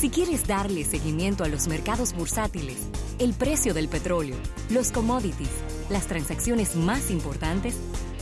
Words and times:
Si 0.00 0.10
quieres 0.10 0.46
darle 0.46 0.84
seguimiento 0.84 1.42
a 1.42 1.48
los 1.48 1.68
mercados 1.68 2.12
bursátiles, 2.12 2.76
el 3.18 3.32
precio 3.32 3.72
del 3.72 3.88
petróleo, 3.88 4.36
los 4.68 4.92
commodities, 4.92 5.48
las 5.88 6.06
transacciones 6.06 6.76
más 6.76 7.10
importantes, 7.10 7.78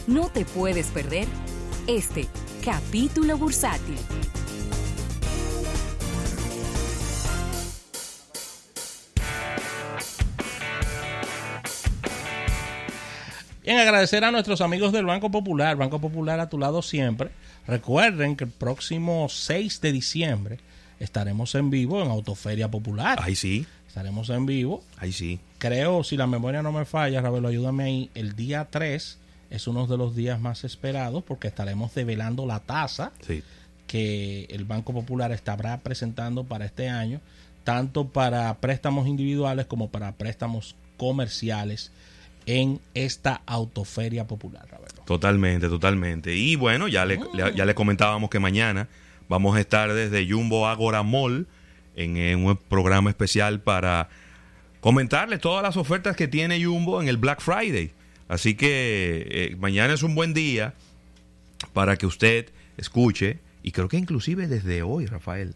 no 0.06 0.28
te 0.28 0.44
puedes 0.44 0.86
perder 0.86 1.26
este 1.88 2.28
capítulo 2.64 3.36
bursátil. 3.36 3.96
Bien, 13.64 13.78
agradecer 13.78 14.22
a 14.22 14.30
nuestros 14.30 14.60
amigos 14.60 14.92
del 14.92 15.06
Banco 15.06 15.28
Popular, 15.28 15.76
Banco 15.76 16.00
Popular 16.00 16.38
a 16.38 16.48
tu 16.48 16.56
lado 16.56 16.82
siempre. 16.82 17.30
Recuerden 17.66 18.36
que 18.36 18.44
el 18.44 18.50
próximo 18.50 19.26
6 19.28 19.80
de 19.80 19.90
diciembre 19.90 20.58
estaremos 21.00 21.54
en 21.54 21.70
vivo 21.70 22.02
en 22.02 22.10
Autoferia 22.10 22.70
Popular. 22.70 23.18
Ahí 23.22 23.34
sí, 23.36 23.66
Estaremos 23.88 24.28
en 24.30 24.44
vivo. 24.46 24.82
ahí 24.98 25.12
sí. 25.12 25.38
Creo, 25.58 26.02
si 26.02 26.16
la 26.16 26.26
memoria 26.26 26.62
no 26.62 26.72
me 26.72 26.84
falla, 26.84 27.20
Ravelo, 27.20 27.48
ayúdame 27.48 27.84
ahí. 27.84 28.10
El 28.14 28.34
día 28.34 28.66
3 28.70 29.18
es 29.50 29.66
uno 29.68 29.86
de 29.86 29.96
los 29.96 30.16
días 30.16 30.40
más 30.40 30.64
esperados 30.64 31.22
porque 31.22 31.46
estaremos 31.48 31.94
develando 31.94 32.44
la 32.44 32.58
tasa 32.60 33.12
Sí. 33.26 33.42
que 33.86 34.46
el 34.50 34.64
Banco 34.64 34.92
Popular 34.92 35.30
estará 35.32 35.78
presentando 35.78 36.42
para 36.44 36.64
este 36.64 36.88
año, 36.88 37.20
tanto 37.62 38.08
para 38.08 38.52
préstamos 38.54 39.06
individuales 39.06 39.66
como 39.66 39.88
para 39.90 40.12
préstamos 40.12 40.74
comerciales 40.96 41.92
en 42.46 42.80
esta 42.94 43.42
autoferia 43.46 44.26
popular. 44.26 44.66
Ravelo. 44.70 45.02
Totalmente, 45.06 45.68
totalmente. 45.68 46.34
Y 46.34 46.56
bueno, 46.56 46.88
ya 46.88 47.04
le, 47.06 47.18
le- 47.32 47.54
ya 47.54 47.64
le 47.64 47.74
comentábamos 47.74 48.28
que 48.28 48.38
mañana 48.40 48.88
vamos 49.28 49.56
a 49.56 49.60
estar 49.60 49.92
desde 49.92 50.28
Jumbo 50.28 50.66
Agora 50.66 51.02
Mall 51.02 51.46
en, 51.96 52.44
un 52.44 52.56
programa 52.56 53.10
especial 53.10 53.60
para 53.60 54.08
comentarles 54.80 55.40
todas 55.40 55.62
las 55.62 55.76
ofertas 55.76 56.16
que 56.16 56.28
tiene 56.28 56.64
Jumbo 56.64 57.00
en 57.00 57.08
el 57.08 57.16
Black 57.16 57.40
Friday. 57.40 57.92
Así 58.28 58.54
que 58.54 59.26
eh, 59.30 59.56
mañana 59.58 59.94
es 59.94 60.02
un 60.02 60.14
buen 60.14 60.34
día 60.34 60.74
para 61.72 61.96
que 61.96 62.06
usted 62.06 62.50
escuche, 62.76 63.38
y 63.62 63.72
creo 63.72 63.88
que 63.88 63.96
inclusive 63.96 64.46
desde 64.46 64.82
hoy, 64.82 65.06
Rafael, 65.06 65.54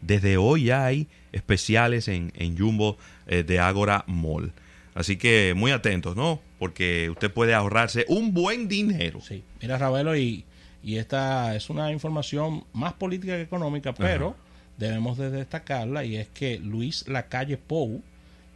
desde 0.00 0.36
hoy 0.36 0.64
ya 0.64 0.84
hay 0.84 1.08
especiales 1.32 2.08
en, 2.08 2.32
en 2.36 2.58
Jumbo 2.58 2.98
eh, 3.26 3.42
de 3.42 3.58
Agora 3.58 4.04
Mall. 4.06 4.52
Así 4.94 5.16
que 5.16 5.54
muy 5.54 5.72
atentos, 5.72 6.16
¿no? 6.16 6.40
Porque 6.58 7.10
usted 7.10 7.30
puede 7.30 7.54
ahorrarse 7.54 8.06
un 8.08 8.32
buen 8.32 8.66
dinero. 8.66 9.20
Sí, 9.20 9.42
mira 9.60 9.76
Ravelo 9.76 10.16
y, 10.16 10.44
y 10.82 10.96
esta 10.96 11.54
es 11.56 11.68
una 11.70 11.90
información 11.92 12.64
más 12.72 12.92
política 12.94 13.34
que 13.36 13.42
económica, 13.42 13.94
pero 13.94 14.36
debemos 14.78 15.16
de 15.18 15.30
destacarla 15.30 16.04
y 16.04 16.16
es 16.16 16.28
que 16.28 16.58
Luis 16.58 17.06
Lacalle 17.08 17.56
Pou 17.56 18.02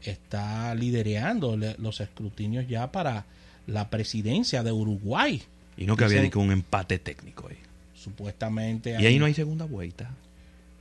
está 0.03 0.75
liderando 0.75 1.57
los 1.79 2.01
escrutinios 2.01 2.67
ya 2.69 2.91
para 2.93 3.27
la 3.67 3.91
presidencia 3.91 4.62
de 4.62 4.73
Uruguay. 4.73 5.43
Y 5.77 5.85
no 5.87 5.97
que 5.97 6.05
había 6.05 6.19
Dicen- 6.23 6.31
que 6.31 6.39
un 6.39 6.53
empate 6.53 6.99
técnico 6.99 7.49
ahí. 7.49 7.57
Supuestamente 7.95 8.97
Y 8.99 9.07
ahí 9.07 9.19
no 9.19 9.27
hay 9.27 9.34
segunda 9.34 9.65
vuelta. 9.67 10.11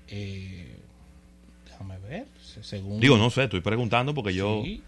eh, 0.07 0.75
déjame 1.65 1.97
ver, 1.99 2.25
se- 2.43 2.63
según 2.63 2.99
Digo, 2.99 3.17
no 3.17 3.29
sé, 3.29 3.43
estoy 3.43 3.61
preguntando 3.61 4.13
porque 4.13 4.33
yo 4.33 4.61
Sí, 4.63 4.81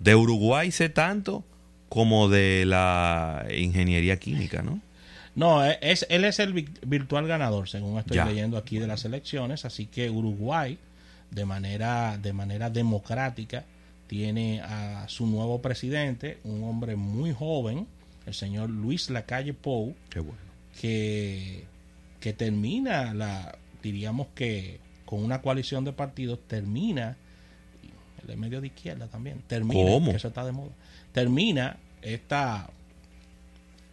de 0.00 0.14
Uruguay 0.14 0.70
sé 0.72 0.88
tanto 0.88 1.44
como 1.88 2.28
de 2.28 2.64
la 2.66 3.46
ingeniería 3.56 4.18
química, 4.18 4.62
¿no? 4.62 4.80
No, 5.34 5.64
e- 5.66 5.78
es, 5.80 6.06
él 6.10 6.24
es 6.24 6.38
el 6.38 6.52
vi- 6.52 6.68
virtual 6.86 7.26
ganador, 7.26 7.68
según 7.68 7.98
estoy 7.98 8.16
Ya. 8.18 8.24
leyendo 8.24 8.56
aquí 8.56 8.78
de 8.78 8.86
las 8.86 9.04
elecciones, 9.04 9.64
así 9.64 9.86
que 9.86 10.08
Uruguay, 10.10 10.78
de 11.30 11.44
manera, 11.44 12.18
de 12.18 12.32
manera 12.32 12.70
democrática, 12.70 13.64
tiene 14.06 14.60
a 14.60 15.06
su 15.08 15.26
nuevo 15.26 15.60
presidente, 15.60 16.38
un 16.44 16.62
hombre 16.64 16.94
muy 16.94 17.32
joven, 17.32 17.86
el 18.26 18.34
señor 18.34 18.70
Luis 18.70 19.10
Lacalle 19.10 19.54
Pou, 19.54 19.94
Qué 20.10 20.20
bueno. 20.20 20.38
que, 20.80 21.64
que 22.20 22.32
termina 22.32 23.12
la, 23.14 23.56
diríamos 23.82 24.28
que 24.34 24.78
con 25.04 25.22
una 25.24 25.42
coalición 25.42 25.84
de 25.84 25.92
partidos, 25.92 26.38
termina, 26.46 27.16
el 28.28 28.36
medio 28.38 28.60
de 28.60 28.68
izquierda 28.68 29.06
también, 29.08 29.42
termina, 29.46 29.90
¿Cómo? 29.90 30.10
que 30.12 30.16
eso 30.16 30.28
está 30.28 30.44
de 30.46 30.52
moda, 30.52 30.70
termina 31.12 31.76
esta 32.02 32.70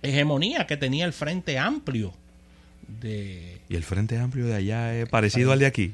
hegemonía 0.02 0.66
que 0.68 0.78
tenía 0.78 1.06
el 1.06 1.14
Frente 1.14 1.58
Amplio 1.60 2.14
de, 2.88 3.62
Y 3.70 3.76
el 3.76 3.84
Frente 3.84 4.18
Amplio 4.18 4.46
de 4.46 4.56
allá 4.56 4.96
es 4.96 5.08
parecido 5.10 5.52
al 5.52 5.60
de 5.60 5.66
aquí. 5.66 5.94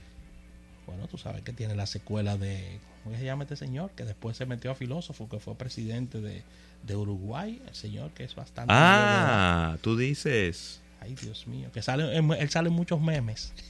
bueno, 0.86 1.08
tú 1.08 1.18
sabes 1.18 1.42
que 1.44 1.54
tiene 1.54 1.76
la 1.76 1.86
secuela 1.86 2.38
de, 2.38 2.80
¿cómo 3.04 3.16
se 3.18 3.24
llama 3.26 3.44
este 3.44 3.56
señor? 3.56 3.92
Que 3.96 4.04
después 4.06 4.38
se 4.38 4.46
metió 4.46 4.72
a 4.72 4.76
filósofo, 4.76 5.28
que 5.30 5.40
fue 5.40 5.56
presidente 5.56 6.22
de, 6.22 6.44
de 6.84 6.96
Uruguay, 6.96 7.62
el 7.68 7.76
señor 7.76 8.12
que 8.12 8.24
es 8.24 8.34
bastante... 8.36 8.74
Ah, 8.76 9.78
tú 9.82 9.98
dices. 9.98 10.82
Ay, 11.02 11.14
Dios 11.22 11.46
mío, 11.48 11.70
que 11.74 11.82
sale, 11.82 12.18
él 12.18 12.50
sale 12.50 12.70
en 12.70 12.76
muchos 12.76 13.00
memes. 13.02 13.54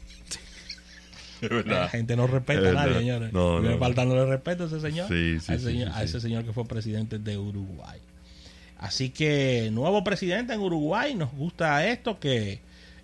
Es 1.40 1.66
La 1.68 1.88
gente 1.88 2.16
no 2.16 2.26
respeta 2.26 2.62
Es 2.62 2.68
a 2.70 2.74
nadie, 2.74 2.96
señores. 2.98 3.32
No, 3.32 3.60
Viene 3.60 3.76
no. 3.76 3.80
faltándole 3.80 4.26
respeto 4.26 4.64
a 4.64 4.68
ese 4.68 4.82
señor. 4.82 5.08
Sí, 5.08 5.40
sí, 5.40 5.52
a, 5.52 5.56
ese 5.56 5.60
sí, 5.60 5.72
señor 5.72 5.92
a 5.94 6.04
ese 6.04 6.20
señor 6.20 6.46
que 6.46 6.52
fue 6.54 6.66
presidente 6.66 7.20
de 7.20 7.38
Uruguay. 7.38 8.00
Así 8.80 9.10
que, 9.10 9.70
nuevo 9.72 10.04
presidente 10.04 10.54
en 10.54 10.60
Uruguay, 10.60 11.16
nos 11.16 11.32
gusta 11.34 11.88
esto, 11.88 12.20
que 12.20 12.60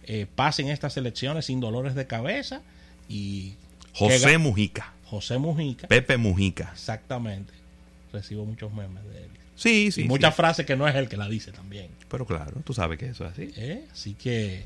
eh, 0.05 0.27
pasen 0.35 0.67
estas 0.69 0.95
elecciones 0.97 1.45
sin 1.45 1.59
dolores 1.59 1.95
de 1.95 2.05
cabeza. 2.07 2.61
Y 3.09 3.53
José 3.93 4.37
Mujica. 4.37 4.93
José 5.05 5.37
Mujica, 5.37 5.87
Pepe 5.87 6.17
Mujica. 6.17 6.69
exactamente. 6.73 7.53
Recibo 8.11 8.45
muchos 8.45 8.71
memes 8.73 9.03
de 9.05 9.17
él. 9.23 9.29
Sí, 9.55 9.91
sí. 9.91 10.01
y 10.01 10.03
sí. 10.03 10.09
muchas 10.09 10.33
frases 10.35 10.65
que 10.65 10.75
no 10.75 10.87
es 10.87 10.95
él 10.95 11.07
que 11.07 11.17
la 11.17 11.27
dice 11.29 11.51
también. 11.51 11.87
Pero 12.09 12.25
claro, 12.25 12.53
tú 12.63 12.73
sabes 12.73 12.97
que 12.97 13.07
eso 13.09 13.25
es 13.25 13.31
así. 13.33 13.51
¿eh? 13.55 13.85
Así 13.91 14.13
que, 14.15 14.65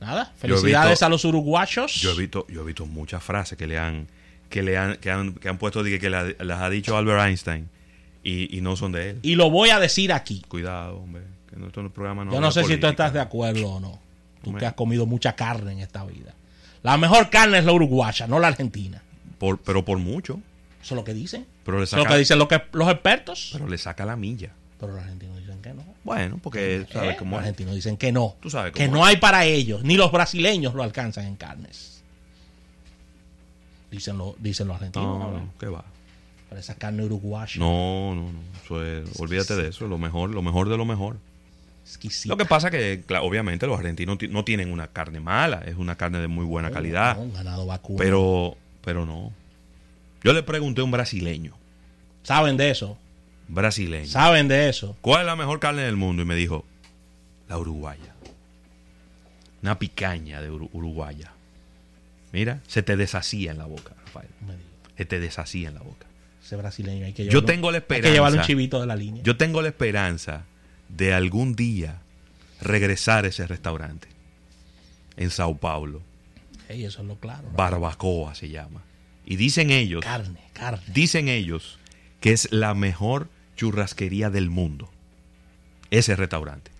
nada, 0.00 0.32
felicidades 0.36 0.90
visto- 0.92 1.06
a 1.06 1.08
los 1.08 1.24
uruguayos. 1.24 1.94
Yo 1.94 2.12
he 2.12 2.16
visto, 2.18 2.46
yo 2.48 2.62
he 2.62 2.64
visto 2.64 2.86
muchas 2.86 3.22
frases 3.22 3.56
que 3.56 3.66
le 3.68 3.78
han, 3.78 4.06
que 4.48 4.62
le 4.62 4.76
han, 4.76 4.96
que 4.96 5.10
han, 5.10 5.34
que 5.34 5.48
han 5.48 5.58
puesto 5.58 5.82
de 5.84 5.90
que, 5.90 5.98
que 6.00 6.10
la- 6.10 6.34
las 6.40 6.60
ha 6.60 6.70
dicho 6.70 6.96
Albert 6.96 7.20
Einstein 7.28 7.68
y, 8.22 8.56
y 8.56 8.60
no 8.60 8.76
son 8.76 8.92
de 8.92 9.10
él. 9.10 9.18
Y 9.22 9.34
lo 9.34 9.50
voy 9.50 9.70
a 9.70 9.78
decir 9.80 10.12
aquí. 10.12 10.42
Cuidado, 10.48 10.98
hombre, 10.98 11.22
que 11.48 11.56
nuestro 11.56 11.90
programa 11.92 12.24
no 12.24 12.32
Yo 12.32 12.40
no 12.40 12.50
sé 12.50 12.64
si 12.64 12.76
tú 12.76 12.86
estás 12.86 13.12
de 13.12 13.20
acuerdo 13.20 13.68
o 13.68 13.80
no. 13.80 13.98
Tú 14.42 14.50
Hombre. 14.50 14.60
que 14.60 14.66
has 14.66 14.74
comido 14.74 15.04
mucha 15.06 15.34
carne 15.36 15.72
en 15.72 15.80
esta 15.80 16.04
vida. 16.04 16.34
La 16.82 16.96
mejor 16.96 17.28
carne 17.30 17.58
es 17.58 17.64
la 17.64 17.72
uruguaya, 17.72 18.26
no 18.26 18.38
la 18.38 18.48
argentina. 18.48 19.02
Por- 19.38 19.58
pero 19.60 19.84
por 19.84 19.98
mucho. 19.98 20.40
Eso 20.82 20.94
es 20.94 20.96
lo 20.98 21.04
que 21.04 21.12
dicen. 21.12 21.46
Pero 21.64 21.76
le 21.78 21.84
Eso 21.84 21.96
es 21.96 21.98
lo 21.98 22.02
saca, 22.04 22.14
que 22.14 22.18
dicen 22.20 22.38
los, 22.38 22.48
que- 22.48 22.62
los 22.72 22.88
expertos. 22.90 23.50
pero 23.52 23.68
le 23.68 23.76
saca 23.76 24.06
la 24.06 24.16
milla. 24.16 24.50
Pero 24.78 24.92
los 24.94 25.02
argentinos 25.02 25.38
dicen 25.38 25.60
que 25.60 25.74
no. 25.74 25.84
Bueno, 26.04 26.38
porque 26.42 26.86
sabes 26.90 27.12
¿Eh? 27.12 27.16
cómo 27.18 27.32
Los 27.36 27.40
argentinos 27.40 27.74
dicen 27.74 27.98
que 27.98 28.12
no. 28.12 28.36
Tú 28.40 28.48
sabes 28.48 28.72
que 28.72 28.86
cómo 28.86 28.96
no 28.98 29.02
es. 29.06 29.10
hay 29.14 29.16
para 29.20 29.44
ellos. 29.44 29.82
Ni 29.84 29.96
los 29.98 30.10
brasileños 30.10 30.72
lo 30.74 30.82
alcanzan 30.82 31.26
en 31.26 31.36
carnes. 31.36 32.02
Dicen, 33.90 34.16
lo, 34.16 34.36
dicen 34.38 34.68
los 34.68 34.76
argentinos. 34.76 35.18
No, 35.18 35.30
¿no? 35.32 35.38
no, 35.40 35.52
¿qué 35.58 35.66
va? 35.66 35.84
Pero 36.50 36.60
esa 36.60 36.74
carne 36.74 37.04
uruguaya. 37.04 37.54
No, 37.58 38.14
no, 38.14 38.32
no. 38.32 38.40
Eso 38.62 38.84
es- 38.84 39.18
olvídate 39.18 39.54
de 39.56 39.68
eso, 39.68 39.86
lo 39.86 39.96
mejor, 39.96 40.30
lo 40.30 40.42
mejor 40.42 40.68
de 40.68 40.76
lo 40.76 40.84
mejor. 40.84 41.16
Exquisita. 41.84 42.28
Lo 42.34 42.36
que 42.36 42.44
pasa 42.44 42.70
que, 42.70 43.02
claro, 43.06 43.24
obviamente, 43.24 43.66
los 43.66 43.78
argentinos 43.78 44.18
ti- 44.18 44.28
no 44.28 44.44
tienen 44.44 44.70
una 44.72 44.88
carne 44.88 45.18
mala, 45.20 45.62
es 45.64 45.76
una 45.76 45.96
carne 45.96 46.18
de 46.18 46.28
muy 46.28 46.44
buena 46.44 46.70
calidad. 46.70 47.16
No, 47.16 47.22
un 47.22 47.32
ganado 47.32 47.64
vacuno. 47.66 47.98
Pero, 47.98 48.56
pero 48.84 49.06
no. 49.06 49.32
Yo 50.22 50.32
le 50.34 50.42
pregunté 50.42 50.82
a 50.82 50.84
un 50.84 50.90
brasileño, 50.90 51.54
Saben 52.22 52.56
de 52.58 52.70
eso. 52.70 52.98
brasileño, 53.48 54.06
Saben 54.08 54.46
de 54.48 54.68
eso. 54.68 54.96
¿cuál 55.00 55.20
es 55.22 55.26
la 55.26 55.36
mejor 55.36 55.58
carne 55.58 55.82
del 55.82 55.96
mundo? 55.96 56.22
Y 56.22 56.26
me 56.26 56.34
dijo, 56.34 56.64
la 57.48 57.56
uruguaya. 57.58 58.14
Una 59.62 59.78
picaña 59.78 60.40
de 60.42 60.50
uru- 60.50 60.70
uruguaya. 60.72 61.32
Mira, 62.32 62.60
se 62.66 62.82
te 62.82 62.96
deshacía 62.96 63.50
en 63.52 63.58
la 63.58 63.66
boca, 63.66 63.94
Rafael. 64.06 64.28
Me 64.46 64.54
Se 64.96 65.04
te 65.06 65.18
deshacía 65.20 65.68
en 65.68 65.74
la 65.74 65.80
boca. 65.82 66.06
Ese 66.44 66.56
brasileño 66.56 67.06
hay 67.06 67.12
que 67.12 67.26
Yo 67.28 67.44
tengo 67.44 67.70
la 67.70 67.78
Hay 67.78 67.84
que 67.84 67.94
llevarle 68.10 68.16
un 68.18 68.26
esperanza. 68.40 68.46
chivito 68.46 68.80
de 68.80 68.86
la 68.86 68.96
línea. 68.96 69.22
Yo 69.22 69.36
tengo 69.36 69.62
la 69.62 69.68
esperanza 69.68 70.44
de 70.88 71.12
algún 71.12 71.54
día 71.54 72.00
regresar 72.60 73.24
a 73.24 73.28
ese 73.28 73.46
restaurante 73.46 74.08
en 75.16 75.30
Sao 75.30 75.56
Paulo. 75.56 76.02
Ey, 76.68 76.84
eso 76.84 77.02
es 77.02 77.08
lo 77.08 77.16
claro. 77.16 77.48
¿no? 77.50 77.56
Barbacoa 77.56 78.34
se 78.34 78.48
llama. 78.48 78.82
Y 79.26 79.36
dicen 79.36 79.70
ellos, 79.70 80.02
Carne, 80.04 80.40
carne. 80.52 80.82
dicen 80.92 81.28
ellos 81.28 81.78
que 82.20 82.32
es 82.32 82.50
la 82.52 82.74
mejor 82.74 83.28
churrasquería 83.56 84.30
del 84.30 84.50
mundo. 84.50 84.90
Ese 85.90 86.16
restaurante. 86.16 86.70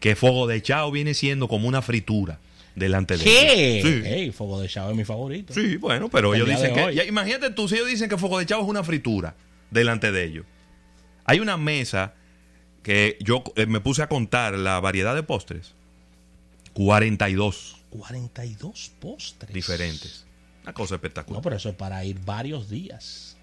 Que 0.00 0.14
Fuego 0.16 0.46
de 0.46 0.62
Chao 0.62 0.90
viene 0.90 1.14
siendo 1.14 1.48
como 1.48 1.68
una 1.68 1.82
fritura 1.82 2.38
delante 2.78 3.16
de 3.16 3.24
¿Qué? 3.24 3.78
ellos. 3.80 3.90
Sí. 3.90 4.08
Ey, 4.08 4.32
Fuego 4.32 4.60
de 4.60 4.68
Chavo 4.68 4.90
es 4.90 4.96
mi 4.96 5.04
favorito. 5.04 5.52
Sí, 5.54 5.76
bueno, 5.76 6.08
pero 6.08 6.34
El 6.34 6.42
ellos 6.42 6.48
dicen 6.60 6.74
que. 6.74 6.94
ya, 6.94 7.04
imagínate 7.04 7.50
tú, 7.50 7.68
si 7.68 7.74
ellos 7.76 7.88
dicen 7.88 8.08
que 8.08 8.16
Fuego 8.16 8.38
de 8.38 8.46
Chavo 8.46 8.62
es 8.62 8.68
una 8.68 8.82
fritura 8.84 9.34
delante 9.70 10.12
de 10.12 10.24
ellos. 10.24 10.46
Hay 11.24 11.40
una 11.40 11.56
mesa 11.56 12.14
que 12.82 13.18
yo 13.20 13.42
eh, 13.56 13.66
me 13.66 13.80
puse 13.80 14.02
a 14.02 14.08
contar 14.08 14.54
la 14.54 14.80
variedad 14.80 15.14
de 15.14 15.22
postres. 15.22 15.74
42 16.74 17.76
42 17.90 18.92
postres. 19.00 19.52
diferentes. 19.52 20.26
Una 20.62 20.72
cosa 20.72 20.94
espectacular. 20.96 21.38
No, 21.38 21.42
pero 21.42 21.56
eso 21.56 21.70
es 21.70 21.74
para 21.74 22.04
ir 22.04 22.18
varios 22.24 22.68
días. 22.68 23.36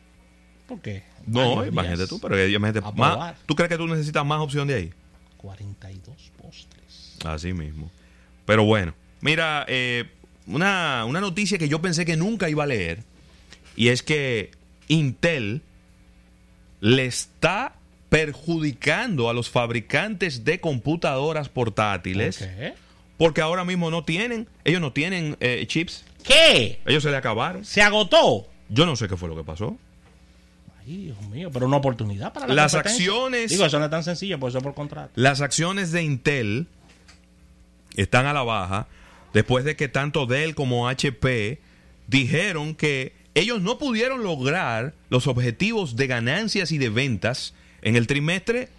¿Por 0.67 0.79
qué? 0.81 1.03
No, 1.25 1.55
Varios 1.57 1.73
imagínate 1.73 1.97
días 1.97 2.09
tú, 2.09 2.19
pero 2.19 2.35
imagínate, 2.47 2.81
más-. 2.95 3.35
¿tú 3.45 3.55
crees 3.55 3.69
que 3.69 3.77
tú 3.77 3.87
necesitas 3.87 4.25
más 4.25 4.39
opción 4.41 4.67
de 4.67 4.75
ahí? 4.75 4.93
42 5.37 6.31
postres. 6.41 7.17
Así 7.23 7.53
mismo. 7.53 7.91
Pero 8.45 8.63
bueno, 8.63 8.93
mira, 9.21 9.65
eh, 9.67 10.05
una, 10.47 11.05
una 11.05 11.21
noticia 11.21 11.57
que 11.57 11.67
yo 11.69 11.81
pensé 11.81 12.05
que 12.05 12.17
nunca 12.17 12.49
iba 12.49 12.63
a 12.63 12.67
leer, 12.67 13.03
y 13.75 13.89
es 13.89 14.03
que 14.03 14.51
Intel 14.87 15.61
le 16.81 17.05
está 17.05 17.75
perjudicando 18.09 19.29
a 19.29 19.33
los 19.33 19.49
fabricantes 19.49 20.45
de 20.45 20.59
computadoras 20.59 21.49
portátiles, 21.49 22.37
¿Por 22.37 22.47
qué? 22.47 22.73
porque 23.17 23.41
ahora 23.41 23.63
mismo 23.65 23.89
no 23.91 24.03
tienen, 24.03 24.47
ellos 24.63 24.81
no 24.81 24.91
tienen 24.93 25.37
eh, 25.39 25.63
chips, 25.67 26.05
¿Qué? 26.23 26.79
ellos 26.85 27.03
se 27.03 27.11
le 27.11 27.17
acabaron. 27.17 27.65
¿Se 27.65 27.81
agotó? 27.81 28.47
Yo 28.69 28.85
no 28.85 28.95
sé 28.95 29.07
qué 29.07 29.15
fue 29.17 29.29
lo 29.29 29.35
que 29.35 29.43
pasó. 29.43 29.77
Ay, 30.85 30.97
Dios 30.97 31.21
mío, 31.29 31.49
pero 31.51 31.65
una 31.65 31.77
oportunidad 31.77 32.31
para 32.33 32.47
la 32.47 32.53
Las 32.53 32.73
acciones- 32.75 33.49
Digo, 33.49 33.65
eso 33.65 33.79
no 33.79 33.85
es 33.85 33.91
tan 33.91 34.03
sencillo, 34.03 34.39
por 34.39 34.49
eso 34.49 34.61
por 34.61 34.73
contrato. 34.75 35.11
Las 35.15 35.41
acciones 35.41 35.91
de 35.91 36.03
Intel 36.03 36.67
están 37.95 38.25
a 38.27 38.33
la 38.33 38.43
baja 38.43 38.87
después 39.35 39.63
de 39.65 39.75
que 39.75 39.87
tanto 39.87 40.25
Dell 40.25 40.55
como 40.55 40.87
HP 40.87 41.59
dijeron 42.07 42.73
que 42.73 43.13
ellos 43.35 43.61
no 43.61 43.77
pudieron 43.77 44.23
lograr 44.23 44.93
los 45.09 45.27
objetivos 45.27 45.95
de 45.97 46.07
ganancias 46.07 46.71
y 46.71 46.77
de 46.77 46.89
ventas 46.89 47.53
en 47.81 47.95
el 47.97 48.07
trimestre 48.07 48.69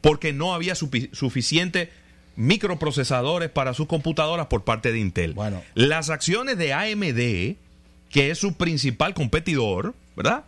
porque 0.00 0.32
no 0.32 0.52
había 0.52 0.74
sufi- 0.74 1.08
suficiente 1.14 1.90
microprocesadores 2.36 3.50
para 3.50 3.72
sus 3.74 3.86
computadoras 3.86 4.48
por 4.48 4.64
parte 4.64 4.90
de 4.92 4.98
Intel. 4.98 5.34
Bueno. 5.34 5.62
Las 5.74 6.10
acciones 6.10 6.58
de 6.58 6.72
AMD, 6.72 7.56
que 8.10 8.30
es 8.30 8.38
su 8.38 8.54
principal 8.54 9.14
competidor, 9.14 9.94
¿verdad? 10.16 10.44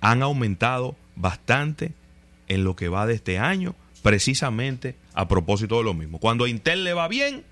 han 0.00 0.22
aumentado 0.22 0.96
bastante 1.16 1.92
en 2.48 2.64
lo 2.64 2.76
que 2.76 2.88
va 2.88 3.06
de 3.06 3.14
este 3.14 3.38
año, 3.38 3.74
precisamente 4.02 4.94
a 5.14 5.26
propósito 5.28 5.78
de 5.78 5.84
lo 5.84 5.94
mismo. 5.94 6.18
Cuando 6.18 6.44
a 6.44 6.48
Intel 6.50 6.84
le 6.84 6.92
va 6.92 7.08
bien, 7.08 7.44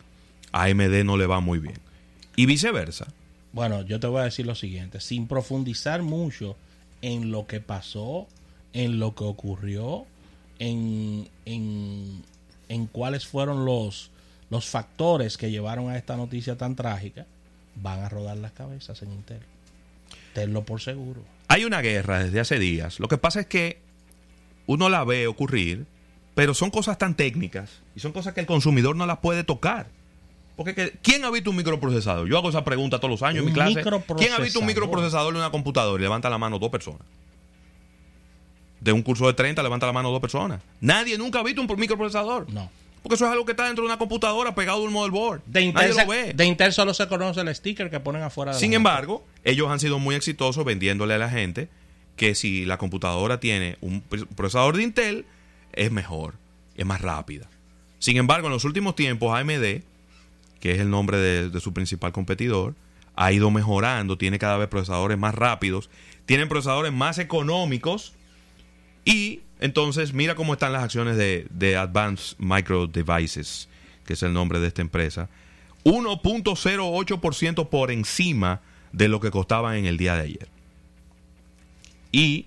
a 0.53 0.65
AMD 0.65 1.05
no 1.05 1.17
le 1.17 1.27
va 1.27 1.41
muy 1.41 1.59
bien. 1.59 1.79
Y 2.37 2.47
viceversa. 2.47 3.09
Bueno, 3.53 3.83
yo 3.83 3.99
te 3.99 4.07
voy 4.07 4.21
a 4.21 4.25
decir 4.25 4.47
lo 4.47 4.55
siguiente, 4.55 5.01
sin 5.01 5.27
profundizar 5.27 6.03
mucho 6.03 6.57
en 7.03 7.31
lo 7.31 7.47
que 7.47 7.61
pasó, 7.61 8.29
en 8.73 9.01
lo 9.01 9.15
que 9.15 9.25
ocurrió, 9.25 10.07
en, 10.59 11.29
en, 11.45 12.23
en 12.69 12.87
cuáles 12.87 13.27
fueron 13.27 13.65
los, 13.65 14.11
los 14.51 14.69
factores 14.69 15.37
que 15.37 15.51
llevaron 15.51 15.91
a 15.91 15.97
esta 15.97 16.17
noticia 16.17 16.57
tan 16.57 16.77
trágica, 16.77 17.27
van 17.75 18.01
a 18.01 18.09
rodar 18.09 18.37
las 18.37 18.53
cabezas 18.53 19.03
en 19.03 19.13
Intel. 19.13 19.41
Tenlo 20.35 20.65
por 20.65 20.81
seguro. 20.81 21.23
Hay 21.49 21.65
una 21.65 21.81
guerra 21.81 22.23
desde 22.23 22.41
hace 22.41 22.59
días. 22.59 23.01
Lo 23.01 23.09
que 23.09 23.19
pasa 23.19 23.41
es 23.41 23.47
que 23.47 23.81
uno 24.67 24.89
la 24.89 25.03
ve 25.05 25.27
ocurrir, 25.27 25.87
pero 26.35 26.55
son 26.55 26.71
cosas 26.71 26.99
tan 26.99 27.17
técnicas 27.17 27.83
y 27.97 28.01
son 28.01 28.13
cosas 28.13 28.35
que 28.35 28.41
el 28.41 28.47
consumidor 28.47 28.95
no 28.95 29.07
las 29.07 29.19
puede 29.19 29.43
tocar. 29.43 29.89
Porque 30.61 30.93
¿quién 31.01 31.25
ha 31.25 31.31
visto 31.31 31.49
un 31.49 31.57
microprocesador? 31.57 32.29
Yo 32.29 32.37
hago 32.37 32.51
esa 32.51 32.63
pregunta 32.65 32.99
todos 32.99 33.11
los 33.13 33.23
años 33.23 33.39
en 33.41 33.47
mi 33.47 33.53
clase. 33.55 33.83
¿Quién 34.19 34.35
ha 34.35 34.39
visto 34.39 34.61
un 34.61 34.67
microprocesador 34.67 35.33
en 35.33 35.39
una 35.39 35.49
computadora? 35.51 35.99
Y 35.99 36.03
levanta 36.03 36.29
la 36.29 36.37
mano 36.37 36.59
dos 36.59 36.69
personas. 36.69 37.01
De 38.79 38.93
un 38.93 39.01
curso 39.01 39.27
de 39.27 39.33
30 39.33 39.63
levanta 39.63 39.87
la 39.87 39.93
mano 39.95 40.11
dos 40.11 40.21
personas. 40.21 40.61
Nadie 40.83 41.17
nunca 41.17 41.41
ha 41.41 41.43
visto 41.43 41.63
un 41.63 41.81
microprocesador. 41.81 42.53
No. 42.53 42.71
Porque 43.03 43.15
eso 43.15 43.25
es 43.25 43.31
algo 43.33 43.47
que 43.47 43.53
está 43.53 43.65
dentro 43.65 43.83
de 43.85 43.87
una 43.87 43.97
computadora 43.97 44.55
pegado 44.55 44.81
a 44.81 44.83
un 44.83 44.93
motherboard. 44.93 45.41
De 45.47 45.73
Nadie 45.73 45.89
Intel, 45.89 45.97
lo 45.97 46.07
ve. 46.13 46.33
de 46.35 46.45
Intel 46.45 46.75
solo 46.75 46.93
se 46.93 47.09
conoce 47.09 47.41
el 47.41 47.55
sticker 47.55 47.89
que 47.89 47.99
ponen 47.99 48.21
afuera 48.23 48.51
de 48.51 48.57
la 48.57 48.61
Sin 48.61 48.75
embargo, 48.75 49.25
ellos 49.45 49.71
han 49.71 49.81
sido 49.81 49.99
muy 49.99 50.15
exitosos 50.15 50.63
vendiéndole 50.67 51.15
a 51.15 51.19
la 51.19 51.31
gente 51.31 51.71
que 52.17 52.35
si 52.35 52.67
la 52.67 52.77
computadora 52.77 53.41
tiene 53.41 53.79
un 53.81 54.03
pr- 54.07 54.27
procesador 54.37 54.77
de 54.77 54.83
Intel, 54.83 55.25
es 55.73 55.91
mejor, 55.91 56.35
es 56.75 56.85
más 56.85 57.01
rápida. 57.01 57.49
Sin 57.99 58.19
embargo, 58.19 58.49
en 58.49 58.53
los 58.53 58.65
últimos 58.67 58.95
tiempos, 58.95 59.35
AMD, 59.39 59.83
que 60.61 60.73
es 60.73 60.81
el 60.81 60.91
nombre 60.91 61.19
de, 61.19 61.61
su 61.61 61.73
principal 61.73 62.13
competidor, 62.13 62.75
ha 63.17 63.33
ido 63.33 63.51
mejorando, 63.51 64.17
tiene 64.17 64.39
cada 64.39 64.57
vez 64.57 64.69
procesadores 64.69 65.19
más 65.19 65.35
rápidos, 65.35 65.91
tienen 66.27 66.49
procesadores 66.49 66.93
más 66.93 67.19
económicos 67.19 68.15
y 69.05 69.41
entonces 69.59 70.13
mira 70.13 70.35
cómo 70.35 70.53
están 70.53 70.73
las 70.73 70.85
acciones 70.85 71.17
de, 71.17 71.47
de 71.51 71.77
Advanced 71.77 72.37
Micro 72.39 72.87
Devices, 72.87 73.69
que 74.05 74.13
es 74.13 74.23
el 74.23 74.33
nombre 74.33 74.61
de 74.61 74.69
esta 74.69 74.83
empresa. 74.83 75.29
1.08% 75.85 77.69
por 77.69 77.91
encima 77.91 78.61
de 78.93 79.09
lo 79.09 79.21
que 79.21 79.31
costaban 79.31 79.77
en 79.77 79.87
el 79.87 79.97
día 79.97 80.15
de 80.15 80.23
ayer. 80.23 80.49
Y 82.13 82.47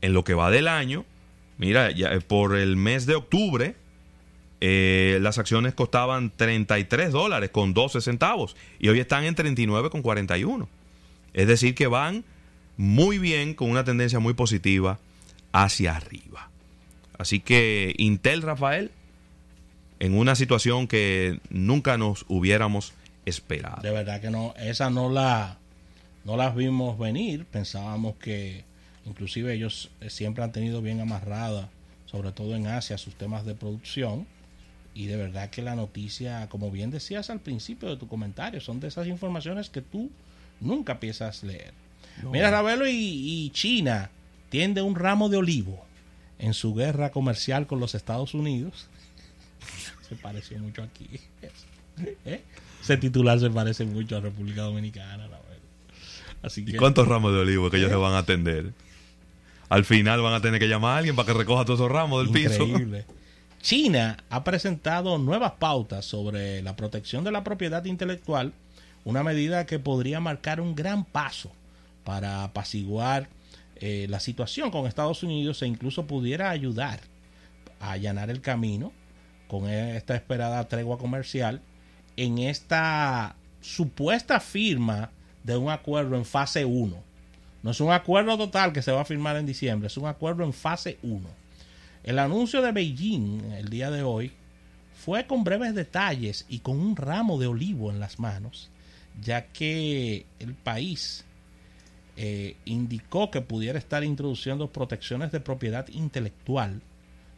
en 0.00 0.12
lo 0.12 0.24
que 0.24 0.34
va 0.34 0.50
del 0.50 0.68
año, 0.68 1.04
mira, 1.58 1.90
ya 1.90 2.12
eh, 2.12 2.20
por 2.20 2.56
el 2.56 2.76
mes 2.76 3.06
de 3.06 3.14
octubre, 3.14 3.76
eh, 4.64 5.18
las 5.20 5.38
acciones 5.38 5.74
costaban 5.74 6.30
33 6.36 7.10
dólares 7.10 7.50
con 7.50 7.74
12 7.74 8.00
centavos 8.00 8.54
y 8.78 8.90
hoy 8.90 9.00
están 9.00 9.24
en 9.24 9.34
39 9.34 9.90
con 9.90 10.02
41. 10.02 10.68
Es 11.34 11.48
decir, 11.48 11.74
que 11.74 11.88
van 11.88 12.22
muy 12.76 13.18
bien, 13.18 13.54
con 13.54 13.68
una 13.68 13.82
tendencia 13.82 14.20
muy 14.20 14.34
positiva 14.34 15.00
hacia 15.50 15.96
arriba. 15.96 16.48
Así 17.18 17.40
que 17.40 17.92
Intel, 17.98 18.40
Rafael, 18.40 18.92
en 19.98 20.16
una 20.16 20.36
situación 20.36 20.86
que 20.86 21.40
nunca 21.50 21.98
nos 21.98 22.24
hubiéramos 22.28 22.92
esperado. 23.26 23.82
De 23.82 23.90
verdad 23.90 24.20
que 24.20 24.30
no, 24.30 24.54
esa 24.58 24.90
no 24.90 25.10
la 25.10 25.58
no 26.24 26.36
las 26.36 26.54
vimos 26.54 26.96
venir. 27.00 27.46
Pensábamos 27.46 28.14
que 28.14 28.62
inclusive 29.06 29.54
ellos 29.54 29.90
siempre 30.06 30.44
han 30.44 30.52
tenido 30.52 30.82
bien 30.82 31.00
amarrada, 31.00 31.68
sobre 32.06 32.30
todo 32.30 32.54
en 32.54 32.68
Asia, 32.68 32.96
sus 32.96 33.16
temas 33.16 33.44
de 33.44 33.56
producción. 33.56 34.28
Y 34.94 35.06
de 35.06 35.16
verdad 35.16 35.50
que 35.50 35.62
la 35.62 35.74
noticia, 35.74 36.48
como 36.48 36.70
bien 36.70 36.90
decías 36.90 37.30
al 37.30 37.40
principio 37.40 37.88
de 37.88 37.96
tu 37.96 38.08
comentario, 38.08 38.60
son 38.60 38.80
de 38.80 38.88
esas 38.88 39.06
informaciones 39.06 39.70
que 39.70 39.80
tú 39.80 40.10
nunca 40.60 41.00
piensas 41.00 41.42
leer. 41.42 41.72
Mira, 42.30 42.50
Ravelo 42.50 42.86
y, 42.86 42.92
y 42.94 43.50
China 43.50 44.10
tiende 44.50 44.82
un 44.82 44.94
ramo 44.94 45.30
de 45.30 45.38
olivo 45.38 45.82
en 46.38 46.54
su 46.54 46.74
guerra 46.74 47.10
comercial 47.10 47.66
con 47.66 47.80
los 47.80 47.94
Estados 47.94 48.34
Unidos. 48.34 48.88
Se 50.08 50.14
pareció 50.16 50.58
mucho 50.58 50.82
aquí. 50.82 51.08
¿Eh? 52.26 52.42
Ese 52.82 52.96
titular 52.96 53.38
se 53.38 53.48
parece 53.48 53.84
mucho 53.84 54.16
a 54.16 54.20
República 54.20 54.62
Dominicana, 54.62 55.28
Ravelo. 55.28 55.62
Así 56.42 56.62
¿Y 56.62 56.64
que 56.64 56.76
cuántos 56.76 57.06
ramos 57.06 57.32
de 57.32 57.38
olivo 57.38 57.70
que 57.70 57.76
ellos 57.76 57.90
se 57.90 57.96
van 57.96 58.14
a 58.14 58.18
atender? 58.18 58.72
Al 59.68 59.84
final 59.84 60.20
van 60.20 60.34
a 60.34 60.40
tener 60.40 60.58
que 60.58 60.68
llamar 60.68 60.94
a 60.94 60.98
alguien 60.98 61.14
para 61.14 61.26
que 61.26 61.34
recoja 61.34 61.64
todos 61.64 61.78
esos 61.78 61.90
ramos 61.90 62.24
del 62.24 62.32
piso. 62.32 62.66
China 63.62 64.16
ha 64.28 64.42
presentado 64.42 65.18
nuevas 65.18 65.52
pautas 65.52 66.04
sobre 66.04 66.62
la 66.62 66.74
protección 66.74 67.22
de 67.22 67.30
la 67.30 67.44
propiedad 67.44 67.84
intelectual, 67.84 68.52
una 69.04 69.22
medida 69.22 69.66
que 69.66 69.78
podría 69.78 70.18
marcar 70.18 70.60
un 70.60 70.74
gran 70.74 71.04
paso 71.04 71.52
para 72.02 72.42
apaciguar 72.42 73.28
eh, 73.76 74.06
la 74.08 74.18
situación 74.18 74.72
con 74.72 74.86
Estados 74.86 75.22
Unidos 75.22 75.62
e 75.62 75.68
incluso 75.68 76.08
pudiera 76.08 76.50
ayudar 76.50 77.00
a 77.78 77.92
allanar 77.92 78.30
el 78.30 78.40
camino 78.40 78.92
con 79.46 79.68
esta 79.68 80.16
esperada 80.16 80.66
tregua 80.66 80.98
comercial 80.98 81.60
en 82.16 82.38
esta 82.38 83.36
supuesta 83.60 84.40
firma 84.40 85.10
de 85.44 85.56
un 85.56 85.70
acuerdo 85.70 86.16
en 86.16 86.24
fase 86.24 86.64
1. 86.64 86.96
No 87.62 87.70
es 87.70 87.80
un 87.80 87.92
acuerdo 87.92 88.36
total 88.36 88.72
que 88.72 88.82
se 88.82 88.90
va 88.90 89.02
a 89.02 89.04
firmar 89.04 89.36
en 89.36 89.46
diciembre, 89.46 89.86
es 89.86 89.96
un 89.96 90.08
acuerdo 90.08 90.42
en 90.42 90.52
fase 90.52 90.98
1. 91.04 91.41
El 92.04 92.18
anuncio 92.18 92.62
de 92.62 92.72
Beijing 92.72 93.52
el 93.52 93.68
día 93.68 93.90
de 93.90 94.02
hoy 94.02 94.32
fue 94.94 95.26
con 95.26 95.44
breves 95.44 95.74
detalles 95.74 96.46
y 96.48 96.58
con 96.60 96.78
un 96.78 96.96
ramo 96.96 97.38
de 97.38 97.46
olivo 97.46 97.90
en 97.90 98.00
las 98.00 98.18
manos, 98.18 98.70
ya 99.20 99.46
que 99.46 100.26
el 100.38 100.54
país 100.54 101.24
eh, 102.16 102.56
indicó 102.64 103.30
que 103.30 103.40
pudiera 103.40 103.78
estar 103.78 104.04
introduciendo 104.04 104.70
protecciones 104.72 105.32
de 105.32 105.40
propiedad 105.40 105.86
intelectual 105.88 106.82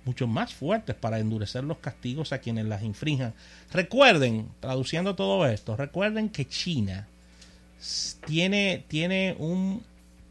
mucho 0.04 0.26
más 0.26 0.52
fuertes 0.52 0.94
para 0.94 1.18
endurecer 1.18 1.64
los 1.64 1.78
castigos 1.78 2.32
a 2.32 2.38
quienes 2.38 2.66
las 2.66 2.82
infrinjan. 2.82 3.34
Recuerden, 3.72 4.48
traduciendo 4.60 5.14
todo 5.14 5.46
esto, 5.46 5.76
recuerden 5.76 6.28
que 6.28 6.46
China 6.46 7.08
tiene, 8.26 8.84
tiene 8.88 9.36
un 9.38 9.82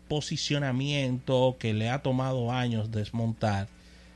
posicionamiento 0.08 1.56
que 1.60 1.74
le 1.74 1.90
ha 1.90 2.02
tomado 2.02 2.52
años 2.52 2.92
desmontar, 2.92 3.68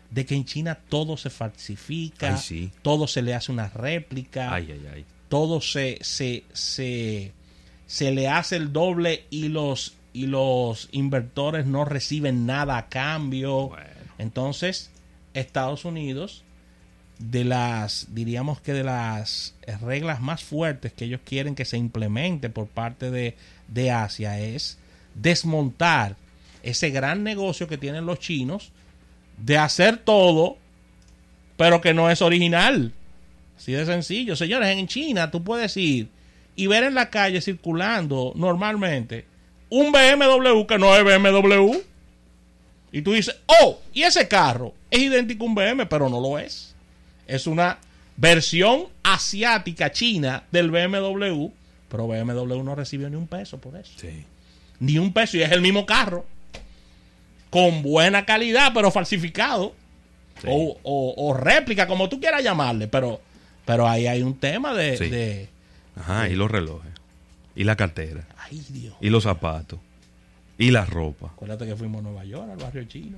de 0.10 0.26
que 0.26 0.36
en 0.36 0.46
China 0.46 0.78
todo 0.90 1.18
se 1.18 1.30
falsifica, 1.30 2.34
Ay, 2.36 2.42
sí. 2.42 2.72
todo 2.82 3.08
se 3.08 3.22
le 3.22 3.34
hace 3.34 3.52
una 3.52 3.68
réplica, 3.70 4.54
Ay, 4.54 4.72
ay, 4.72 4.88
ay. 4.94 5.06
todo 5.30 5.60
se, 5.62 5.98
se, 6.02 6.44
se, 6.54 7.34
se 7.86 8.12
le 8.12 8.28
hace 8.30 8.56
el 8.56 8.72
doble 8.72 9.26
y 9.30 9.50
los, 9.50 9.96
y 10.14 10.28
los 10.28 10.90
inversores 10.92 11.66
no 11.66 11.86
reciben 11.86 12.46
nada 12.46 12.78
a 12.78 12.88
cambio. 12.90 13.70
Bueno. 13.70 13.86
Entonces, 14.18 14.92
Estados 15.34 15.86
Unidos 15.86 16.44
de 17.20 17.44
las, 17.44 18.08
diríamos 18.14 18.62
que 18.62 18.74
de 18.74 18.84
las 18.84 19.56
reglas 19.82 20.22
más 20.22 20.44
fuertes 20.44 20.94
que 20.94 21.06
ellos 21.06 21.22
quieren 21.26 21.56
que 21.56 21.66
se 21.66 21.78
implemente 21.78 22.50
por 22.50 22.68
parte 22.68 23.12
de, 23.12 23.36
de 23.68 23.92
Asia 23.92 24.40
es 24.40 24.78
desmontar 25.16 26.16
ese 26.64 26.92
gran 26.92 27.24
negocio 27.24 27.68
que 27.68 27.78
tienen 27.78 28.06
los 28.06 28.20
chinos 28.20 28.72
de 29.38 29.58
hacer 29.58 29.98
todo, 29.98 30.58
pero 31.56 31.82
que 31.82 31.94
no 31.94 32.10
es 32.10 32.22
original. 32.22 32.94
Así 33.58 33.72
de 33.72 33.86
sencillo. 33.86 34.36
Señores, 34.36 34.70
en 34.78 34.88
China 34.88 35.32
tú 35.32 35.44
puedes 35.44 35.76
ir 35.78 36.10
y 36.56 36.68
ver 36.68 36.84
en 36.84 36.96
la 36.96 37.10
calle 37.10 37.42
circulando 37.42 38.34
normalmente 38.36 39.26
un 39.70 39.92
BMW 39.92 40.66
que 40.66 40.78
no 40.78 40.96
es 40.96 41.04
BMW. 41.04 41.78
Y 42.92 43.02
tú 43.02 43.14
dices, 43.14 43.36
oh, 43.62 43.80
y 43.94 44.04
ese 44.04 44.28
carro 44.28 44.74
es 44.90 45.00
idéntico 45.00 45.44
a 45.44 45.48
un 45.48 45.56
BMW, 45.56 45.84
pero 45.90 46.10
no 46.10 46.22
lo 46.22 46.40
es. 46.40 46.74
Es 47.28 47.48
una 47.48 47.80
versión 48.16 48.86
asiática 49.04 49.92
china 49.92 50.44
del 50.52 50.72
BMW, 50.72 51.48
pero 51.90 52.08
BMW 52.08 52.64
no 52.64 52.76
recibió 52.76 53.10
ni 53.10 53.16
un 53.16 53.28
peso 53.28 53.60
por 53.60 53.76
eso. 53.76 53.92
Sí. 53.98 54.26
Ni 54.80 54.98
un 54.98 55.14
peso, 55.14 55.38
y 55.38 55.42
es 55.42 55.52
el 55.52 55.62
mismo 55.62 55.86
carro. 55.86 56.26
Con 57.58 57.82
buena 57.84 58.26
calidad, 58.26 58.72
pero 58.74 58.92
falsificado. 58.92 59.74
Sí. 60.42 60.48
O, 60.50 60.78
o- 60.84 61.14
o 61.18 61.34
réplica, 61.34 61.88
como 61.88 62.08
tú 62.10 62.20
quieras 62.20 62.44
llamarle, 62.44 62.88
pero, 62.88 63.20
pero 63.66 63.88
ahí 63.88 64.06
hay 64.08 64.22
un 64.22 64.36
tema 64.38 64.74
de, 64.74 64.98
Sí. 64.98 65.10
de- 65.10 65.50
Ajá, 65.96 66.30
y 66.30 66.36
los 66.36 66.52
relojes. 66.52 66.92
Y 67.56 67.64
la 67.64 67.76
cartera. 67.76 68.28
Ay, 68.38 68.64
Dios. 68.70 68.94
Y 69.02 69.10
los 69.10 69.24
zapatos. 69.24 69.80
Y 70.60 70.70
la 70.72 70.86
ropa. 70.86 71.28
Acuérdate 71.28 71.66
que 71.66 71.76
fuimos 71.76 72.00
a 72.00 72.04
Nueva 72.04 72.24
York, 72.26 72.50
al 72.52 72.58
barrio 72.58 72.84
chino. 72.86 73.18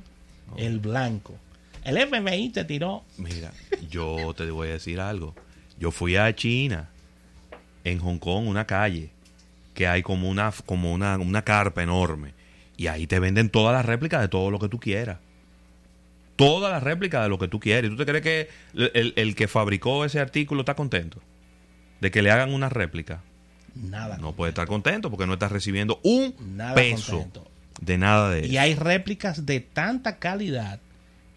El 0.58 0.79
blanco. 0.79 1.36
El 1.84 1.98
FBI 1.98 2.50
te 2.50 2.63
tiró. 2.65 3.03
Mira, 3.17 3.51
yo 3.89 4.34
te 4.36 4.50
voy 4.51 4.69
a 4.69 4.72
decir 4.74 5.00
algo. 5.00 5.36
Yo 5.77 5.91
fui 5.91 6.15
a 6.15 6.34
China, 6.36 6.89
en 7.84 8.00
Hong 8.00 8.17
Kong, 8.17 8.48
una 8.48 8.65
calle, 8.65 9.10
que 9.74 9.88
hay 9.88 10.01
como 10.01 10.29
una, 10.29 10.51
como 10.65 10.91
una, 10.93 11.17
una 11.17 11.41
carpa 11.43 11.84
enorme. 11.84 12.31
Y 12.79 12.88
ahí 12.88 13.07
te 13.07 13.19
venden 13.19 13.50
todas 13.50 13.74
las 13.75 13.86
réplicas 13.86 14.21
de 14.21 14.29
todo 14.29 14.50
lo 14.51 14.57
que 14.57 14.69
tú 14.69 14.79
quieras. 14.79 15.17
Todas 16.38 16.71
las 16.71 16.81
réplicas 16.81 17.21
de 17.24 17.27
lo 17.29 17.38
que 17.38 17.50
tú 17.50 17.59
quieres. 17.59 17.91
¿Y 17.91 17.95
tú 17.95 17.98
te 17.98 18.05
crees 18.05 18.24
que 18.24 18.50
el, 18.74 18.91
el- 18.93 19.13
el 19.17 19.36
que 19.36 19.48
fabricó 19.50 20.05
ese 20.05 20.19
artículo 20.21 20.62
está 20.62 20.75
contento? 20.75 21.19
De 22.00 22.09
que 22.09 22.21
le 22.21 22.31
hagan 22.31 22.53
una 22.53 22.69
réplica. 22.69 23.21
Nada. 23.75 24.17
No 24.17 24.31
puede 24.33 24.51
estar 24.51 24.65
contento 24.65 25.09
porque 25.12 25.27
no 25.27 25.33
está 25.33 25.50
recibiendo 25.50 26.00
un 26.03 26.33
Nada 26.55 26.74
peso 26.75 27.17
contento. 27.17 27.51
de 27.81 27.98
nada 27.98 28.29
de 28.29 28.39
eso. 28.45 28.48
Y 28.53 28.57
hay 28.57 28.75
réplicas 28.75 29.45
de 29.45 29.59
tanta 29.59 30.17
calidad 30.17 30.79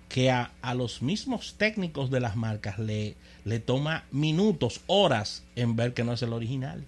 que 0.09 0.31
a, 0.31 0.53
a 0.63 0.75
los 0.75 1.03
mismos 1.03 1.57
técnicos 1.59 2.11
de 2.13 2.21
las 2.21 2.37
marcas 2.37 2.79
le, 2.79 3.17
le 3.45 3.59
toma 3.59 4.05
minutos, 4.13 4.83
horas 4.87 5.43
en 5.57 5.75
ver 5.75 5.93
que 5.95 6.05
no 6.05 6.13
es 6.13 6.23
el 6.23 6.33
original. 6.33 6.85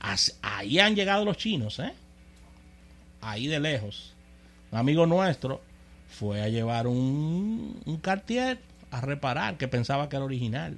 As- 0.00 0.38
ahí 0.40 0.78
han 0.78 0.96
llegado 0.96 1.26
los 1.26 1.36
chinos, 1.36 1.78
¿eh? 1.80 1.92
Ahí 3.20 3.46
de 3.46 3.60
lejos. 3.60 4.14
Un 4.70 4.78
amigo 4.78 5.06
nuestro 5.06 5.60
fue 6.08 6.42
a 6.42 6.48
llevar 6.48 6.86
un, 6.86 7.80
un 7.84 7.96
Cartier 7.98 8.60
a 8.90 9.00
reparar 9.00 9.56
que 9.56 9.68
pensaba 9.68 10.08
que 10.08 10.16
era 10.16 10.24
original. 10.24 10.76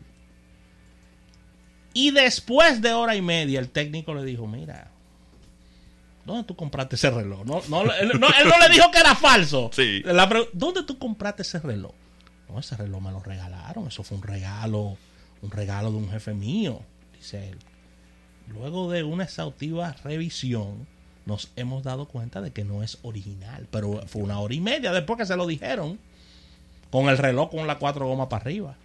Y 1.92 2.12
después 2.12 2.80
de 2.82 2.92
hora 2.92 3.16
y 3.16 3.22
media 3.22 3.58
el 3.58 3.68
técnico 3.68 4.14
le 4.14 4.24
dijo, 4.24 4.46
mira, 4.46 4.90
¿Dónde 6.24 6.44
tú 6.44 6.54
compraste 6.54 6.96
ese 6.96 7.10
reloj? 7.10 7.44
No, 7.44 7.62
no, 7.68 7.82
él, 7.92 8.08
no, 8.20 8.28
él 8.28 8.48
no 8.48 8.58
le 8.58 8.68
dijo 8.72 8.90
que 8.90 8.98
era 8.98 9.14
falso. 9.14 9.70
Sí. 9.72 10.02
La 10.04 10.28
¿Dónde 10.52 10.82
tú 10.84 10.98
compraste 10.98 11.42
ese 11.42 11.58
reloj? 11.58 11.92
No, 12.48 12.58
ese 12.58 12.76
reloj 12.76 13.02
me 13.02 13.10
lo 13.10 13.20
regalaron. 13.20 13.88
Eso 13.88 14.02
fue 14.02 14.18
un 14.18 14.22
regalo, 14.22 14.96
un 15.42 15.50
regalo 15.50 15.90
de 15.90 15.96
un 15.96 16.10
jefe 16.10 16.34
mío, 16.34 16.82
dice 17.16 17.48
él. 17.48 17.58
Luego 18.48 18.90
de 18.90 19.02
una 19.02 19.24
exhaustiva 19.24 19.96
revisión, 20.04 20.86
nos 21.30 21.50
hemos 21.56 21.82
dado 21.82 22.06
cuenta 22.06 22.42
de 22.42 22.50
que 22.50 22.64
no 22.64 22.82
es 22.82 22.98
original. 23.02 23.66
Pero 23.70 24.02
fue 24.06 24.22
una 24.22 24.38
hora 24.40 24.52
y 24.52 24.60
media 24.60 24.92
después 24.92 25.18
que 25.18 25.26
se 25.26 25.36
lo 25.36 25.46
dijeron. 25.46 25.98
Con 26.90 27.08
el 27.08 27.16
reloj 27.18 27.50
con 27.50 27.66
las 27.66 27.76
cuatro 27.76 28.06
gomas 28.06 28.26
para 28.26 28.42
arriba. 28.42 28.76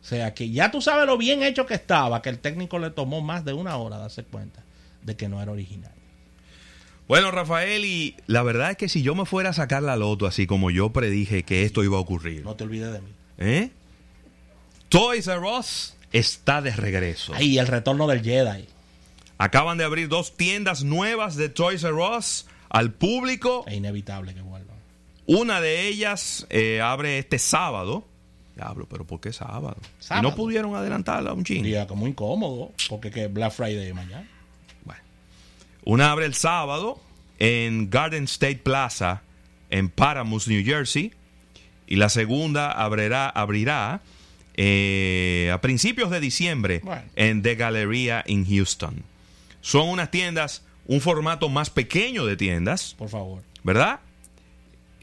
O 0.00 0.04
sea 0.06 0.32
que 0.32 0.48
ya 0.50 0.70
tú 0.70 0.80
sabes 0.80 1.06
lo 1.06 1.18
bien 1.18 1.42
hecho 1.42 1.66
que 1.66 1.74
estaba, 1.74 2.22
que 2.22 2.30
el 2.30 2.38
técnico 2.38 2.78
le 2.78 2.90
tomó 2.90 3.20
más 3.20 3.44
de 3.44 3.52
una 3.52 3.76
hora 3.76 3.98
darse 3.98 4.22
cuenta 4.22 4.62
de 5.02 5.16
que 5.16 5.28
no 5.28 5.42
era 5.42 5.52
original. 5.52 5.92
Bueno, 7.08 7.32
Rafael, 7.32 7.84
y 7.84 8.14
la 8.28 8.44
verdad 8.44 8.70
es 8.70 8.76
que 8.76 8.88
si 8.88 9.02
yo 9.02 9.16
me 9.16 9.26
fuera 9.26 9.50
a 9.50 9.52
sacar 9.52 9.82
la 9.82 9.96
loto 9.96 10.26
así 10.26 10.46
como 10.46 10.70
yo 10.70 10.90
predije 10.90 11.42
que 11.42 11.64
esto 11.64 11.82
iba 11.82 11.96
a 11.96 12.00
ocurrir, 12.00 12.44
No 12.44 12.54
te 12.54 12.62
olvides 12.62 12.92
de 12.92 13.00
mí. 13.00 13.10
¿eh? 13.38 13.70
Toys 14.88 15.26
R 15.26 15.40
Us 15.40 15.96
está 16.12 16.62
de 16.62 16.70
regreso. 16.70 17.34
Ahí, 17.34 17.58
el 17.58 17.66
retorno 17.66 18.06
del 18.06 18.22
Jedi. 18.22 18.66
Acaban 19.42 19.78
de 19.78 19.84
abrir 19.84 20.08
dos 20.08 20.36
tiendas 20.36 20.84
nuevas 20.84 21.34
de 21.34 21.48
Toys 21.48 21.82
R 21.82 21.94
Us 21.94 22.46
al 22.68 22.92
público. 22.92 23.64
Es 23.66 23.72
inevitable 23.72 24.34
que 24.34 24.42
vuelva. 24.42 24.74
Una 25.24 25.62
de 25.62 25.88
ellas 25.88 26.46
eh, 26.50 26.82
abre 26.82 27.18
este 27.18 27.38
sábado. 27.38 28.06
Diablo, 28.54 28.86
pero 28.90 29.06
¿por 29.06 29.18
qué 29.18 29.32
sábado? 29.32 29.78
Y 30.18 30.20
no 30.20 30.34
pudieron 30.34 30.74
adelantarla 30.74 31.32
un 31.32 31.38
Un 31.38 31.44
chingo. 31.46 31.64
día 31.64 31.86
como 31.86 32.06
incómodo, 32.06 32.72
porque 32.90 33.10
que 33.10 33.28
Black 33.28 33.52
Friday 33.54 33.90
mañana. 33.94 34.28
Bueno. 34.84 35.00
Una 35.84 36.12
abre 36.12 36.26
el 36.26 36.34
sábado 36.34 37.00
en 37.38 37.88
Garden 37.88 38.24
State 38.24 38.58
Plaza 38.62 39.22
en 39.70 39.88
Paramus, 39.88 40.48
New 40.48 40.62
Jersey. 40.62 41.14
Y 41.86 41.96
la 41.96 42.10
segunda 42.10 42.70
abrirá, 42.72 43.30
abrirá 43.30 44.02
eh, 44.54 45.50
a 45.50 45.62
principios 45.62 46.10
de 46.10 46.20
diciembre 46.20 46.82
Bueno. 46.84 47.02
en 47.16 47.40
The 47.40 47.54
Galleria 47.54 48.22
en 48.26 48.44
Houston. 48.44 49.02
Son 49.60 49.88
unas 49.88 50.10
tiendas, 50.10 50.64
un 50.86 51.00
formato 51.00 51.48
más 51.48 51.70
pequeño 51.70 52.26
de 52.26 52.36
tiendas, 52.36 52.94
Por 52.98 53.08
favor. 53.08 53.42
¿verdad? 53.62 54.00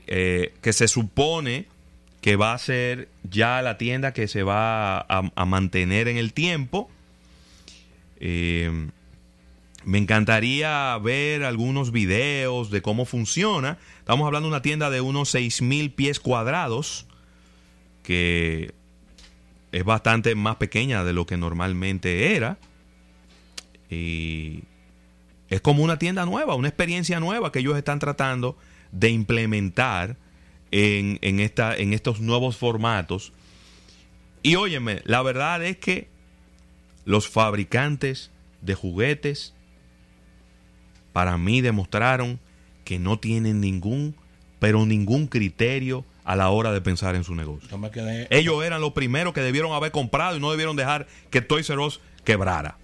Eh, 0.08 0.54
que 0.62 0.74
se 0.74 0.88
supone 0.88 1.68
que 2.22 2.36
va 2.36 2.54
a 2.54 2.58
ser 2.58 3.10
ya 3.24 3.62
la 3.62 3.78
tienda 3.78 4.14
que 4.14 4.28
se 4.28 4.44
va 4.44 5.00
a, 5.00 5.32
a 5.36 5.46
mantener 5.46 6.08
en 6.08 6.18
el 6.18 6.34
tiempo. 6.34 6.90
Eh, 8.20 8.90
me 9.88 9.98
encantaría 9.98 10.98
ver 10.98 11.46
algunos 11.46 11.92
videos 11.92 12.72
de 12.72 12.82
cómo 12.82 13.06
funciona. 13.06 13.78
Estamos 14.00 14.26
hablando 14.26 14.50
de 14.50 14.56
una 14.56 14.62
tienda 14.62 14.90
de 14.90 15.00
unos 15.00 15.34
6.000 15.34 15.96
pies 15.96 16.20
cuadrados, 16.20 17.06
que 18.04 18.74
es 19.72 19.84
bastante 19.86 20.36
más 20.36 20.58
pequeña 20.58 21.06
de 21.06 21.14
lo 21.14 21.26
que 21.26 21.38
normalmente 21.38 22.36
era. 22.36 22.58
Y 23.90 24.64
es 25.50 25.62
como 25.62 25.84
una 25.84 25.98
tienda 25.98 26.26
nueva, 26.26 26.56
una 26.56 26.68
experiencia 26.68 27.20
nueva 27.20 27.52
que 27.52 27.60
ellos 27.60 27.78
están 27.78 28.00
tratando 28.00 28.58
de 28.92 29.10
implementar 29.10 30.18
en, 30.72 31.20
en 31.22 31.40
esta, 31.40 31.76
en 31.76 31.94
estos 31.94 32.20
nuevos 32.20 32.58
formatos. 32.58 33.34
Y 34.44 34.56
óyeme, 34.56 35.02
la 35.06 35.22
verdad 35.22 35.64
es 35.64 35.78
que 35.78 36.10
los 37.06 37.28
fabricantes 37.28 38.32
de 38.62 38.76
juguetes 38.76 39.54
para 41.14 41.38
mí 41.38 41.62
demostraron 41.62 42.40
que 42.84 43.00
no 43.00 43.20
tienen 43.20 43.60
ningún, 43.62 44.16
pero 44.60 44.86
ningún 44.86 45.28
criterio 45.28 46.06
a 46.24 46.36
la 46.36 46.50
hora 46.50 46.72
de 46.74 46.82
pensar 46.82 47.16
en 47.16 47.24
su 47.24 47.36
negocio. 47.36 47.70
Ellos 48.30 48.64
eran 48.64 48.82
los 48.82 48.92
primeros 48.92 49.34
que 49.34 49.42
debieron 49.42 49.72
haber 49.72 49.92
comprado 49.92 50.36
y 50.36 50.40
no 50.42 50.52
debieron 50.52 50.76
dejar 50.76 51.08
que 51.30 51.42
Toys 51.42 51.70
R 51.70 51.80
Us 51.80 52.02
quebrara. 52.26 52.78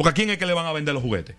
Porque 0.00 0.08
¿a 0.08 0.14
quién 0.14 0.30
es 0.30 0.38
que 0.38 0.46
le 0.46 0.54
van 0.54 0.64
a 0.64 0.72
vender 0.72 0.94
los 0.94 1.02
juguetes? 1.02 1.36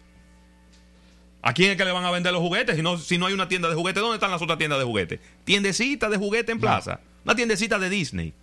¿A 1.41 1.51
quién 1.53 1.71
es 1.71 1.77
que 1.77 1.83
le 1.83 1.91
van 1.91 2.05
a 2.05 2.11
vender 2.11 2.31
los 2.31 2.43
juguetes? 2.43 2.75
Si 2.75 2.83
no, 2.83 2.99
si 2.99 3.17
no 3.17 3.25
hay 3.25 3.33
una 3.33 3.47
tienda 3.47 3.67
de 3.67 3.73
juguetes, 3.73 3.99
¿dónde 4.03 4.17
están 4.17 4.29
las 4.29 4.39
otras 4.39 4.59
tiendas 4.59 4.77
de 4.77 4.85
juguetes? 4.85 5.19
Tiendecita 5.45 6.09
de 6.09 6.17
juguete 6.17 6.51
en 6.51 6.59
plaza. 6.59 6.99
Una 7.25 7.33
tiendecita 7.35 7.79
de 7.79 7.89
Disney. 7.89 8.33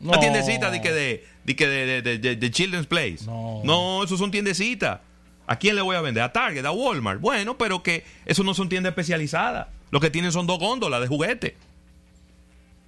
Una 0.00 0.14
No. 0.14 0.18
tiendecita 0.18 0.72
de 0.72 0.80
que 0.80 0.92
de, 0.92 1.24
de, 1.44 1.54
que 1.54 1.68
de, 1.68 2.02
de, 2.02 2.18
de- 2.36 2.50
Children's 2.50 2.88
Place. 2.88 3.18
No. 3.24 3.60
no, 3.62 4.02
esos 4.02 4.18
son 4.18 4.32
tiendecitas. 4.32 4.98
¿A 5.46 5.54
quién 5.60 5.76
le 5.76 5.82
voy 5.82 5.94
a 5.94 6.00
vender? 6.00 6.24
A 6.24 6.32
Target, 6.32 6.64
a 6.64 6.72
Walmart. 6.72 7.20
Bueno, 7.20 7.56
pero 7.56 7.84
que 7.84 8.02
eso 8.26 8.42
no 8.42 8.54
son 8.54 8.68
tiendas 8.68 8.90
especializadas. 8.90 9.68
Lo 9.92 10.00
que 10.00 10.10
tienen 10.10 10.32
son 10.32 10.48
dos 10.48 10.58
góndolas 10.58 11.00
de 11.00 11.06
juguete. 11.06 11.56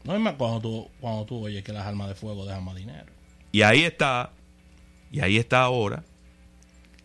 No 0.03 0.15
es 0.15 0.21
más 0.21 0.35
cuando 0.35 0.61
tú, 0.61 0.91
cuando 1.01 1.25
tú 1.25 1.45
oyes 1.45 1.63
que 1.63 1.73
las 1.73 1.87
armas 1.87 2.09
de 2.09 2.17
fuego 2.17 2.45
dejan 2.45 2.65
más 2.65 2.75
dinero. 2.75 3.07
Y 3.53 3.63
ahí 3.63 3.85
está, 3.85 4.31
y 5.13 5.21
ahí 5.21 5.37
está 5.37 5.61
ahora 5.63 6.03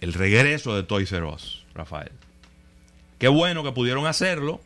el 0.06 0.14
regreso 0.14 0.76
de 0.76 0.84
Toys 0.84 1.12
R 1.12 1.26
Us, 1.26 1.66
Rafael. 1.74 2.12
Qué 3.18 3.28
bueno 3.28 3.64
que 3.64 3.72
pudieron 3.72 4.06
hacerlo 4.06 4.62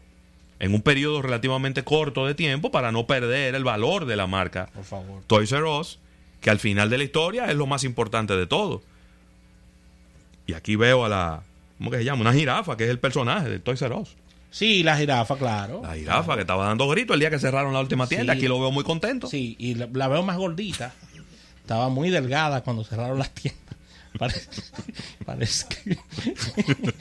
en 0.60 0.74
un 0.74 0.82
periodo 0.82 1.22
relativamente 1.22 1.86
corto 1.86 2.28
de 2.28 2.36
tiempo 2.36 2.72
para 2.72 2.92
no 2.92 3.08
perder 3.08 3.56
el 3.56 3.64
valor 3.64 4.06
de 4.06 4.18
la 4.18 4.28
marca 4.28 4.68
Por 4.74 4.84
favor. 4.84 5.24
Toys 5.28 5.50
R 5.54 5.64
Us, 5.64 5.98
que 6.42 6.50
al 6.50 6.60
final 6.60 6.90
de 6.90 6.98
la 6.98 7.06
historia 7.06 7.46
es 7.46 7.56
lo 7.56 7.68
más 7.68 7.86
importante 7.86 8.36
de 8.36 8.48
todo. 8.48 8.82
Y 10.46 10.52
aquí 10.56 10.76
veo 10.76 11.06
a 11.06 11.10
la, 11.10 11.44
¿cómo 11.78 11.90
que 11.90 12.00
se 12.00 12.04
llama? 12.04 12.20
Una 12.20 12.34
jirafa, 12.34 12.76
que 12.76 12.84
es 12.84 12.90
el 12.90 13.00
personaje 13.00 13.48
de 13.48 13.60
Toys 13.60 13.82
R 13.82 13.96
Us. 13.96 14.18
Sí, 14.52 14.84
la 14.84 14.98
jirafa, 14.98 15.38
claro. 15.38 15.84
La 15.84 15.96
jirafa 15.96 16.36
que 16.36 16.42
estaba 16.42 16.66
dando 16.66 16.90
gritos 16.90 17.14
el 17.14 17.22
día 17.22 17.30
que 17.30 17.40
cerraron 17.40 17.72
la 17.72 17.80
última 17.80 18.08
tienda. 18.08 18.34
Sí. 18.34 18.40
Aquí 18.40 18.48
lo 18.50 18.60
veo 18.60 18.72
muy 18.72 18.84
contento. 18.84 19.28
Sí, 19.28 19.56
y 19.58 19.76
la, 19.76 19.88
la 19.94 20.10
veo 20.10 20.22
más 20.22 20.36
gordita. 20.36 20.94
Estaba 21.62 21.88
muy 21.88 22.10
delgada 22.10 22.62
cuando 22.62 22.84
cerraron 22.84 23.18
las 23.18 23.30
tiendas. 23.34 23.69
Parece, 24.18 24.50
parece 25.26 25.66
que. 25.68 25.96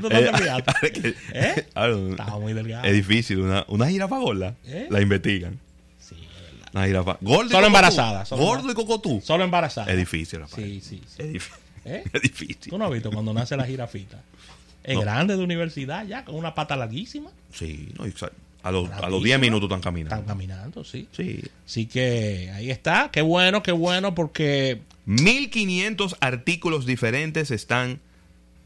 ¿Tú 0.00 0.08
no 0.08 0.10
Eh, 0.10 0.30
fijaste? 0.36 0.92
que- 0.92 1.14
¿Eh? 1.32 1.66
a 1.74 1.86
ver, 1.86 2.10
Estaba 2.10 2.38
muy 2.38 2.52
delgada. 2.52 2.84
Es 2.86 2.94
difícil. 2.94 3.40
Una, 3.40 3.64
una 3.68 3.88
jirafa 3.88 4.18
gorda. 4.18 4.54
¿Eh? 4.66 4.86
La 4.90 5.00
investigan. 5.00 5.58
Sí, 5.98 6.14
es 6.14 6.52
verdad. 6.52 6.70
Una 6.74 6.86
jirafa. 6.86 7.18
Gordo 7.20 7.50
Solo 7.50 7.66
embarazada, 7.66 8.24
solo 8.24 8.42
Gordo 8.44 8.70
y 8.70 8.74
cocotú. 8.74 9.20
Solo 9.24 9.44
embarazada. 9.44 9.90
Es 9.90 9.96
difícil. 9.98 10.40
Sí, 10.54 10.80
sí, 10.80 11.02
sí. 11.06 11.22
Es, 11.22 11.32
difícil. 11.32 11.58
¿Eh? 11.84 12.04
es 12.12 12.22
difícil. 12.22 12.70
¿Tú 12.70 12.78
no 12.78 12.86
has 12.86 12.92
visto 12.92 13.10
cuando 13.10 13.32
nace 13.34 13.56
la 13.56 13.64
jirafita? 13.64 14.20
Es 14.84 14.94
No. 14.94 15.00
grande 15.02 15.36
de 15.36 15.42
universidad 15.44 16.06
ya, 16.06 16.24
con 16.24 16.34
una 16.34 16.54
pata 16.54 16.76
larguísima. 16.76 17.30
Sí, 17.52 17.88
no, 17.98 18.04
exacto. 18.04 18.36
a 18.64 18.70
los, 18.72 18.84
a 18.90 18.92
los 18.92 19.00
Bravísima. 19.00 19.24
10 19.26 19.40
minutos 19.40 19.68
están 19.68 19.80
caminando. 19.80 20.14
Están 20.16 20.26
caminando, 20.26 20.84
sí. 20.84 21.08
Sí. 21.12 21.40
Así 21.66 21.86
que 21.86 22.50
ahí 22.54 22.70
está. 22.70 23.10
Qué 23.12 23.22
bueno, 23.22 23.62
qué 23.62 23.72
bueno, 23.72 24.14
porque 24.14 24.80
1500 25.06 26.16
artículos 26.20 26.86
diferentes 26.86 27.50
están 27.50 28.00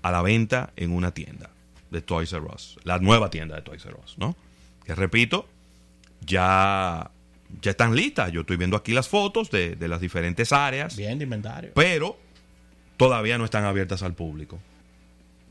a 0.03 0.11
la 0.11 0.23
venta 0.23 0.73
en 0.77 0.93
una 0.93 1.13
tienda 1.13 1.51
de 1.91 2.03
Toys 2.03 2.33
R 2.33 2.45
Us. 2.55 2.79
La 2.85 2.99
nueva 2.99 3.31
tienda 3.31 3.57
de 3.57 3.63
Toys 3.63 3.85
R 3.87 3.97
Us, 4.05 4.17
¿no? 4.19 4.37
Que 4.85 4.95
repito, 4.95 5.49
ya, 6.21 7.11
ya 7.63 7.71
están 7.71 7.95
listas. 7.97 8.33
Yo 8.33 8.43
estoy 8.43 8.57
viendo 8.57 8.77
aquí 8.77 8.93
las 8.93 9.09
fotos 9.09 9.51
de, 9.51 9.77
de 9.77 9.89
las 9.89 10.01
diferentes 10.01 10.53
áreas, 10.53 10.97
bien 10.97 11.19
de 11.19 11.25
inventario. 11.25 11.73
pero 11.75 12.19
todavía 12.97 13.39
no 13.39 13.45
están 13.45 13.65
abiertas 13.65 14.03
al 14.03 14.15
público. 14.15 14.59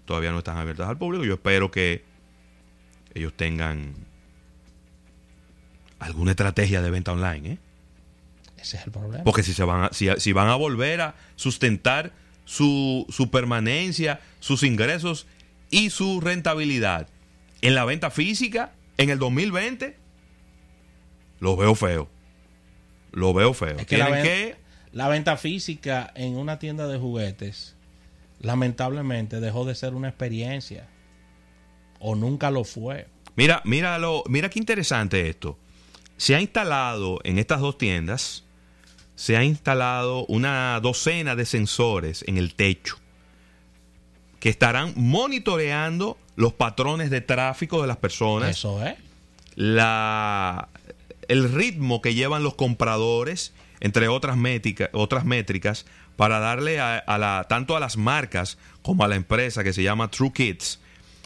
Todavía 0.05 0.31
no 0.31 0.37
están 0.37 0.57
abiertas 0.57 0.87
al 0.87 0.97
público. 0.97 1.25
Yo 1.25 1.33
espero 1.33 1.71
que 1.71 2.03
ellos 3.13 3.33
tengan 3.33 3.93
alguna 5.99 6.31
estrategia 6.31 6.81
de 6.81 6.91
venta 6.91 7.11
online, 7.11 7.53
¿eh? 7.53 7.57
Ese 8.65 8.77
es 8.77 8.85
el 8.85 8.91
problema. 8.91 9.23
Porque 9.23 9.43
si, 9.43 9.53
se 9.53 9.63
van 9.63 9.83
a, 9.83 9.89
si, 9.93 10.07
si 10.17 10.33
van 10.33 10.47
a 10.47 10.55
volver 10.55 10.99
a 11.01 11.15
sustentar 11.35 12.11
su, 12.45 13.05
su 13.09 13.29
permanencia, 13.29 14.19
sus 14.39 14.63
ingresos 14.63 15.27
y 15.69 15.91
su 15.91 16.19
rentabilidad 16.19 17.07
en 17.61 17.75
la 17.75 17.85
venta 17.85 18.09
física 18.09 18.73
en 18.97 19.11
el 19.11 19.19
2020, 19.19 19.97
lo 21.39 21.55
veo 21.55 21.75
feo. 21.75 22.09
Lo 23.11 23.33
veo 23.33 23.53
feo. 23.53 23.77
Es 23.77 23.85
que 23.85 23.97
la, 23.97 24.07
Tienen 24.07 24.23
ven- 24.23 24.33
que... 24.51 24.55
la 24.91 25.07
venta 25.09 25.37
física 25.37 26.11
en 26.15 26.35
una 26.35 26.57
tienda 26.57 26.87
de 26.87 26.97
juguetes, 26.97 27.75
lamentablemente, 28.39 29.39
dejó 29.39 29.65
de 29.65 29.75
ser 29.75 29.93
una 29.93 30.09
experiencia. 30.09 30.87
O 31.99 32.15
nunca 32.15 32.49
lo 32.51 32.63
fue. 32.63 33.07
Mira, 33.35 33.61
míralo, 33.63 34.23
mira 34.27 34.49
qué 34.49 34.57
interesante 34.59 35.29
esto. 35.29 35.59
Se 36.17 36.33
ha 36.35 36.41
instalado 36.41 37.19
en 37.25 37.37
estas 37.39 37.59
dos 37.59 37.77
tiendas, 37.77 38.44
se 39.15 39.37
ha 39.37 39.43
instalado 39.43 40.25
una 40.27 40.79
docena 40.81 41.35
de 41.35 41.45
sensores 41.45 42.23
en 42.27 42.37
el 42.37 42.53
techo 42.55 42.97
que 44.39 44.49
estarán 44.49 44.93
monitoreando 44.95 46.17
los 46.35 46.53
patrones 46.53 47.09
de 47.09 47.21
tráfico 47.21 47.81
de 47.81 47.87
las 47.87 47.97
personas, 47.97 48.49
Eso 48.51 48.83
es. 48.85 48.95
la, 49.55 50.69
el 51.27 51.51
ritmo 51.51 52.01
que 52.01 52.13
llevan 52.13 52.43
los 52.43 52.55
compradores, 52.55 53.53
entre 53.79 54.07
otras, 54.07 54.35
métrica- 54.37 54.89
otras 54.93 55.25
métricas, 55.25 55.85
para 56.15 56.39
darle 56.39 56.79
a, 56.79 56.97
a 56.97 57.17
la, 57.17 57.45
tanto 57.49 57.75
a 57.75 57.79
las 57.79 57.97
marcas 57.97 58.57
como 58.81 59.03
a 59.03 59.07
la 59.07 59.15
empresa 59.15 59.63
que 59.63 59.73
se 59.73 59.83
llama 59.83 60.09
True 60.11 60.31
Kids 60.33 60.79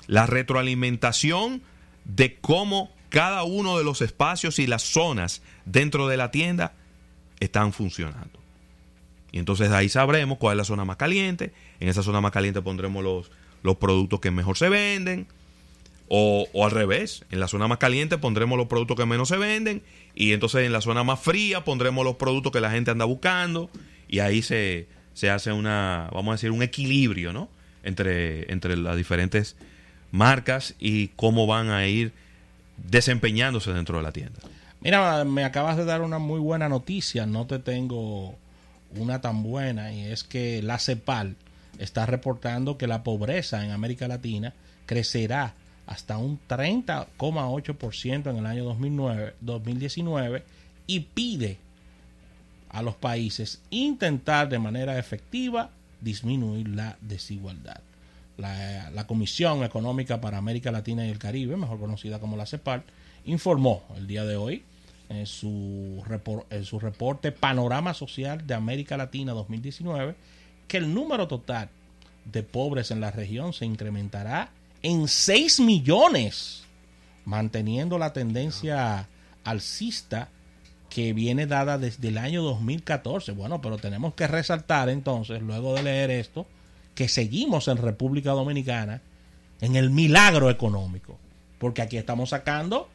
la 0.07 0.25
retroalimentación 0.25 1.61
de 2.05 2.37
cómo 2.39 2.91
cada 3.09 3.43
uno 3.43 3.77
de 3.77 3.83
los 3.83 4.01
espacios 4.01 4.57
y 4.57 4.65
las 4.65 4.81
zonas 4.81 5.43
dentro 5.65 6.07
de 6.07 6.17
la 6.17 6.31
tienda 6.31 6.73
están 7.39 7.73
funcionando. 7.73 8.39
Y 9.31 9.39
entonces 9.39 9.71
ahí 9.71 9.89
sabremos 9.89 10.37
cuál 10.37 10.53
es 10.53 10.57
la 10.57 10.63
zona 10.63 10.85
más 10.85 10.97
caliente. 10.97 11.53
En 11.79 11.87
esa 11.87 12.03
zona 12.03 12.21
más 12.21 12.31
caliente 12.31 12.61
pondremos 12.61 13.03
los, 13.03 13.31
los 13.63 13.77
productos 13.77 14.19
que 14.19 14.31
mejor 14.31 14.57
se 14.57 14.69
venden. 14.69 15.27
O, 16.07 16.47
o 16.53 16.65
al 16.65 16.71
revés, 16.71 17.23
en 17.29 17.39
la 17.39 17.47
zona 17.47 17.67
más 17.67 17.77
caliente 17.77 18.17
pondremos 18.17 18.57
los 18.57 18.67
productos 18.67 18.97
que 18.97 19.05
menos 19.05 19.27
se 19.27 19.37
venden. 19.37 19.83
Y 20.15 20.33
entonces 20.33 20.65
en 20.65 20.73
la 20.73 20.81
zona 20.81 21.03
más 21.03 21.19
fría 21.19 21.63
pondremos 21.63 22.03
los 22.03 22.15
productos 22.15 22.51
que 22.51 22.59
la 22.59 22.71
gente 22.71 22.91
anda 22.91 23.05
buscando. 23.05 23.69
Y 24.07 24.19
ahí 24.19 24.41
se, 24.41 24.87
se 25.13 25.29
hace 25.29 25.51
una, 25.51 26.09
vamos 26.11 26.31
a 26.31 26.35
decir, 26.35 26.51
un 26.51 26.63
equilibrio, 26.63 27.31
¿no? 27.31 27.49
Entre, 27.83 28.51
entre 28.51 28.75
las 28.75 28.97
diferentes 28.97 29.55
marcas 30.11 30.75
y 30.79 31.09
cómo 31.09 31.45
van 31.45 31.69
a 31.69 31.85
ir 31.87 32.11
desempeñándose 32.77 33.71
dentro 33.73 33.97
de 33.97 34.03
la 34.03 34.11
tienda. 34.11 34.39
Mira, 34.81 35.25
me 35.25 35.43
acabas 35.43 35.75
de 35.75 35.83
dar 35.83 36.01
una 36.01 36.19
muy 36.19 36.39
buena 36.39 36.69
noticia. 36.69 37.25
No 37.25 37.45
te 37.45 37.59
tengo 37.59 38.35
una 38.95 39.19
tan 39.19 39.43
buena. 39.43 39.91
Y 39.91 40.05
es 40.05 40.23
que 40.23 40.61
la 40.61 40.79
CEPAL 40.79 41.35
está 41.79 42.05
reportando 42.05 42.77
que 42.77 42.87
la 42.87 43.03
pobreza 43.03 43.63
en 43.63 43.71
América 43.71 44.07
Latina 44.07 44.53
crecerá 44.85 45.53
hasta 45.85 46.17
un 46.17 46.39
30,8% 46.47 48.29
en 48.29 48.37
el 48.37 48.45
año 48.45 48.63
2009, 48.63 49.35
2019 49.41 50.43
y 50.87 50.99
pide 51.01 51.57
a 52.69 52.81
los 52.81 52.95
países 52.95 53.61
intentar 53.71 54.47
de 54.49 54.59
manera 54.59 54.99
efectiva 54.99 55.71
disminuir 55.99 56.69
la 56.69 56.97
desigualdad. 57.01 57.81
La, 58.37 58.89
la 58.91 59.07
Comisión 59.07 59.63
Económica 59.63 60.21
para 60.21 60.37
América 60.37 60.71
Latina 60.71 61.05
y 61.05 61.09
el 61.09 61.19
Caribe, 61.19 61.57
mejor 61.57 61.79
conocida 61.79 62.19
como 62.19 62.37
la 62.37 62.45
CEPAL, 62.45 62.83
informó 63.25 63.83
el 63.97 64.07
día 64.07 64.23
de 64.25 64.37
hoy 64.37 64.63
en 65.09 65.25
su, 65.25 66.03
en 66.49 66.65
su 66.65 66.79
reporte 66.79 67.31
Panorama 67.31 67.93
Social 67.93 68.45
de 68.45 68.53
América 68.53 68.95
Latina 68.95 69.33
2019 69.33 70.15
que 70.67 70.77
el 70.77 70.93
número 70.93 71.27
total 71.27 71.69
de 72.25 72.43
pobres 72.43 72.91
en 72.91 73.01
la 73.01 73.11
región 73.11 73.53
se 73.53 73.65
incrementará 73.65 74.51
en 74.83 75.07
6 75.07 75.59
millones, 75.61 76.63
manteniendo 77.25 77.97
la 77.97 78.13
tendencia 78.13 79.09
alcista 79.43 80.29
que 80.89 81.13
viene 81.13 81.47
dada 81.47 81.77
desde 81.77 82.07
el 82.07 82.17
año 82.17 82.41
2014. 82.43 83.31
Bueno, 83.33 83.61
pero 83.61 83.77
tenemos 83.77 84.13
que 84.13 84.27
resaltar 84.27 84.89
entonces, 84.89 85.41
luego 85.41 85.73
de 85.73 85.83
leer 85.83 86.11
esto, 86.11 86.45
que 86.95 87.07
seguimos 87.07 87.67
en 87.67 87.77
República 87.77 88.31
Dominicana 88.31 89.01
en 89.61 89.75
el 89.75 89.89
milagro 89.89 90.49
económico, 90.49 91.17
porque 91.57 91.81
aquí 91.81 91.97
estamos 91.97 92.29
sacando 92.29 92.89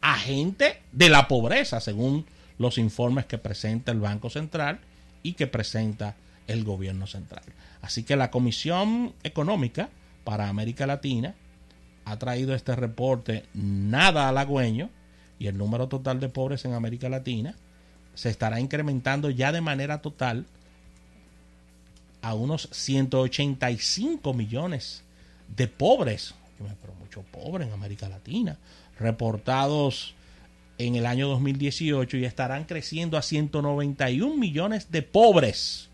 a 0.00 0.14
gente 0.16 0.80
de 0.92 1.08
la 1.08 1.28
pobreza, 1.28 1.80
según 1.80 2.26
los 2.58 2.78
informes 2.78 3.26
que 3.26 3.38
presenta 3.38 3.92
el 3.92 4.00
Banco 4.00 4.30
Central 4.30 4.80
y 5.22 5.34
que 5.34 5.46
presenta 5.46 6.16
el 6.46 6.64
gobierno 6.64 7.06
central. 7.06 7.44
Así 7.82 8.02
que 8.02 8.16
la 8.16 8.30
Comisión 8.30 9.14
Económica 9.22 9.88
para 10.24 10.48
América 10.48 10.86
Latina 10.86 11.34
ha 12.04 12.18
traído 12.18 12.54
este 12.54 12.74
reporte 12.74 13.44
nada 13.54 14.28
halagüeño 14.28 14.90
y 15.38 15.46
el 15.46 15.56
número 15.56 15.88
total 15.88 16.20
de 16.20 16.28
pobres 16.28 16.64
en 16.64 16.74
América 16.74 17.08
Latina 17.08 17.54
se 18.14 18.30
estará 18.30 18.58
incrementando 18.58 19.30
ya 19.30 19.52
de 19.52 19.60
manera 19.60 20.02
total 20.02 20.46
a 22.20 22.34
unos 22.34 22.68
185 22.72 24.34
millones 24.34 25.04
de 25.54 25.68
pobres, 25.68 26.34
pero 26.58 26.94
mucho 26.94 27.22
pobre 27.22 27.64
en 27.64 27.72
América 27.72 28.08
Latina, 28.08 28.58
reportados 28.98 30.14
en 30.78 30.94
el 30.96 31.06
año 31.06 31.28
2018 31.28 32.16
y 32.18 32.24
estarán 32.24 32.64
creciendo 32.64 33.16
a 33.16 33.22
191 33.22 34.36
millones 34.36 34.90
de 34.92 35.02
pobres 35.02 35.88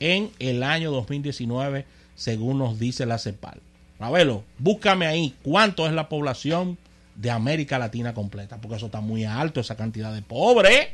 en 0.00 0.30
el 0.40 0.62
año 0.62 0.90
2019, 0.90 1.84
según 2.16 2.58
nos 2.58 2.78
dice 2.78 3.06
la 3.06 3.18
CEPAL. 3.18 3.60
Ravelo, 4.00 4.42
búscame 4.58 5.06
ahí 5.06 5.34
cuánto 5.42 5.86
es 5.86 5.92
la 5.92 6.08
población 6.08 6.76
de 7.14 7.30
América 7.30 7.78
Latina 7.78 8.12
completa, 8.14 8.60
porque 8.60 8.76
eso 8.76 8.86
está 8.86 9.00
muy 9.00 9.24
alto, 9.24 9.60
esa 9.60 9.76
cantidad 9.76 10.12
de 10.12 10.22
pobres. 10.22 10.88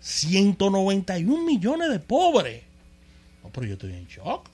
191 0.00 1.44
millones 1.44 1.90
de 1.90 1.98
pobres. 2.00 2.62
No, 3.42 3.50
pero 3.50 3.66
yo 3.66 3.74
estoy 3.74 3.92
en 3.92 4.06
shock. 4.06 4.48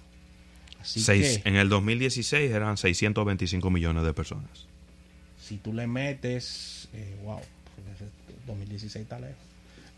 Así 0.80 1.00
Seis- 1.00 1.38
que 1.42 1.48
en 1.48 1.56
el 1.56 1.68
2016 1.68 2.50
eran 2.50 2.76
625 2.76 3.70
millones 3.70 4.04
de 4.04 4.12
personas. 4.12 4.65
Si 5.46 5.58
tú 5.58 5.72
le 5.72 5.86
metes, 5.86 6.88
eh, 6.92 7.16
wow, 7.24 7.40
2016 8.46 9.02
está 9.02 9.18
lejos. 9.18 9.36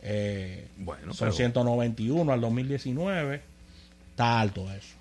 Eh, 0.03 0.69
Bueno, 0.79 1.13
son 1.15 1.27
pero- 1.29 1.37
191 1.37 2.33
al 2.33 2.41
2019. 2.41 3.41
Está 4.11 4.41
alto 4.41 4.71
eso. 4.73 4.95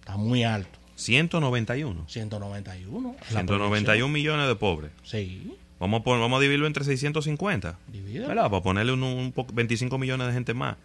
Está 0.00 0.16
muy 0.16 0.44
alto. 0.44 0.78
191. 0.96 2.04
191. 2.08 3.16
es 3.20 3.32
la 3.32 3.40
191 3.40 4.08
millones 4.12 4.46
de 4.48 4.54
pobres. 4.56 4.90
Sí, 5.04 5.56
Vamos 5.80 6.02
a, 6.06 6.10
vamos 6.10 6.38
a 6.38 6.40
dividirlo 6.40 6.66
entre 6.68 6.84
650. 6.84 7.76
divide. 7.88 8.26
¿Verdad? 8.28 8.48
Para 8.50 8.62
ponerle 8.62 8.92
un, 8.92 9.02
un 9.02 9.32
poco- 9.32 9.52
25 9.52 9.98
millones 9.98 10.28
de 10.28 10.32
gente 10.32 10.54
más. 10.54 10.76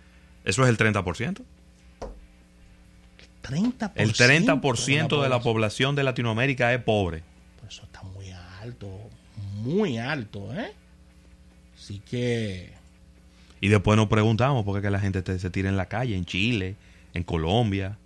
Eso 0.44 0.64
es 0.64 0.70
el 0.70 0.78
30%. 0.78 1.42
30%. 3.44 3.92
El 3.96 4.14
30% 4.14 5.22
de 5.22 5.30
la 5.30 5.40
población 5.40 5.96
de 5.96 6.04
Latinoamérica 6.04 6.74
es 6.74 6.82
pobre. 6.84 7.24
Pues 7.62 7.74
eso 7.76 7.84
está 7.84 8.02
muy 8.04 8.17
alto, 8.68 9.10
muy 9.56 9.98
alto, 9.98 10.54
¿eh? 10.54 10.72
Así 11.78 12.00
que... 12.00 12.74
Y 13.62 13.70
después 13.70 13.98
nos 13.98 14.08
preguntamos 14.08 14.64
por 14.66 14.76
qué 14.78 14.84
que 14.84 14.92
la 14.92 15.00
gente 15.00 15.22
te- 15.22 15.40
se 15.40 15.50
tira 15.50 15.70
en 15.70 15.78
la 15.78 15.88
calle, 15.88 16.16
en 16.16 16.26
Chile, 16.26 16.76
en 17.14 17.24
Colombia, 17.24 17.98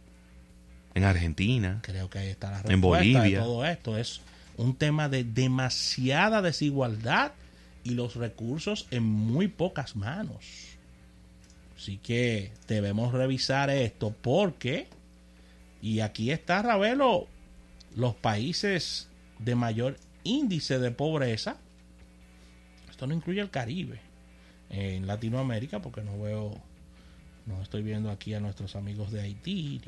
en 0.93 1.03
Argentina. 1.03 1.79
Creo 1.83 2.09
que 2.09 2.19
ahí 2.19 2.29
está 2.29 2.51
la 2.51 2.73
En 2.73 2.79
Bolivia. 2.81 3.21
de 3.21 3.35
todo 3.43 3.65
esto. 3.65 3.97
Es 3.97 4.21
un 4.57 4.75
tema 4.75 5.09
de 5.09 5.23
demasiada 5.25 6.41
desigualdad 6.41 7.33
y 7.83 7.91
los 7.91 8.15
recursos 8.15 8.87
en 8.91 9.03
muy 9.03 9.47
pocas 9.47 9.95
manos. 9.95 10.45
Así 11.75 11.97
que 11.97 12.51
debemos 12.67 13.11
revisar 13.11 13.69
esto 13.71 14.15
porque, 14.21 14.87
y 15.81 15.99
aquí 16.01 16.31
está 16.31 16.61
Ravelo, 16.61 17.27
los 17.95 18.15
países 18.15 19.09
de 19.39 19.55
mayor 19.55 19.97
índice 20.23 20.79
de 20.79 20.91
pobreza, 20.91 21.57
esto 22.89 23.07
no 23.07 23.13
incluye 23.13 23.41
el 23.41 23.49
Caribe, 23.49 23.99
en 24.69 25.07
Latinoamérica, 25.07 25.81
porque 25.81 26.01
no 26.01 26.19
veo, 26.19 26.53
no 27.45 27.61
estoy 27.61 27.83
viendo 27.83 28.09
aquí 28.09 28.33
a 28.33 28.39
nuestros 28.39 28.75
amigos 28.75 29.11
de 29.11 29.21
Haití, 29.21 29.81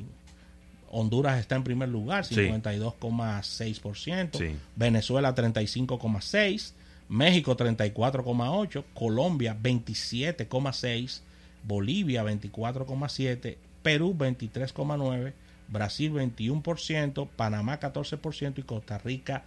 Honduras 0.95 1.39
está 1.39 1.55
en 1.55 1.63
primer 1.63 1.89
lugar, 1.89 2.23
Sí. 2.23 2.35
52,6%. 2.35 4.37
Sí. 4.37 4.55
Venezuela 4.75 5.33
35,6%. 5.33 6.73
México 7.09 7.57
34,8%. 7.57 8.83
Colombia 8.93 9.57
27,6%. 9.59 11.21
Bolivia 11.63 12.23
24,7%. 12.23 13.57
Perú 13.81 14.15
23,9%. 14.15 15.33
Brasil 15.67 16.13
21%. 16.13 17.27
Panamá 17.35 17.79
14% 17.79 18.59
y 18.59 18.63
Costa 18.63 18.99
Rica 18.99 19.45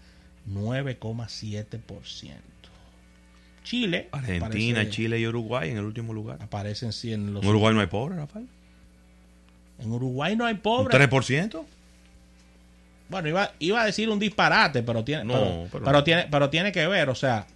9,7%. 0.48 2.32
Chile. 3.64 4.08
Argentina, 4.12 4.80
aparece- 4.80 4.90
Chile 4.90 5.18
y 5.18 5.26
Uruguay 5.26 5.70
en 5.70 5.78
el 5.78 5.84
último 5.84 6.12
lugar. 6.12 6.38
Aparecen 6.40 6.92
sí 6.92 7.12
en 7.12 7.34
los. 7.34 7.42
En 7.42 7.48
Uruguay 7.48 7.74
no 7.74 7.80
hay 7.80 7.88
pobre, 7.88 8.16
Rafael. 8.16 8.46
En 9.80 9.90
Uruguay 9.92 10.36
no 10.36 10.46
hay 10.46 10.54
¿Un 10.54 10.60
pobres. 10.60 10.96
3%? 10.98 11.64
Bueno, 13.08 13.28
iba, 13.28 13.52
iba 13.58 13.82
a 13.82 13.86
decir 13.86 14.08
un 14.08 14.18
disparate, 14.18 14.82
pero 14.82 15.04
tiene, 15.04 15.24
No, 15.24 15.34
pero, 15.34 15.68
pero 15.70 15.84
pero 15.84 15.92
no. 15.98 16.04
tiene, 16.04 16.26
pero 16.30 16.50
tiene 16.50 16.72
que 16.72 16.86
ver, 16.86 17.08
o 17.08 17.14
sea, 17.14 17.46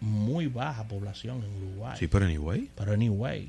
muy 0.00 0.46
baja 0.46 0.84
población 0.88 1.44
en 1.44 1.62
Uruguay. 1.64 1.96
Sí, 1.98 2.06
pero 2.08 2.24
anyway. 2.24 2.68
Pero 2.76 2.92
anyway, 2.92 3.48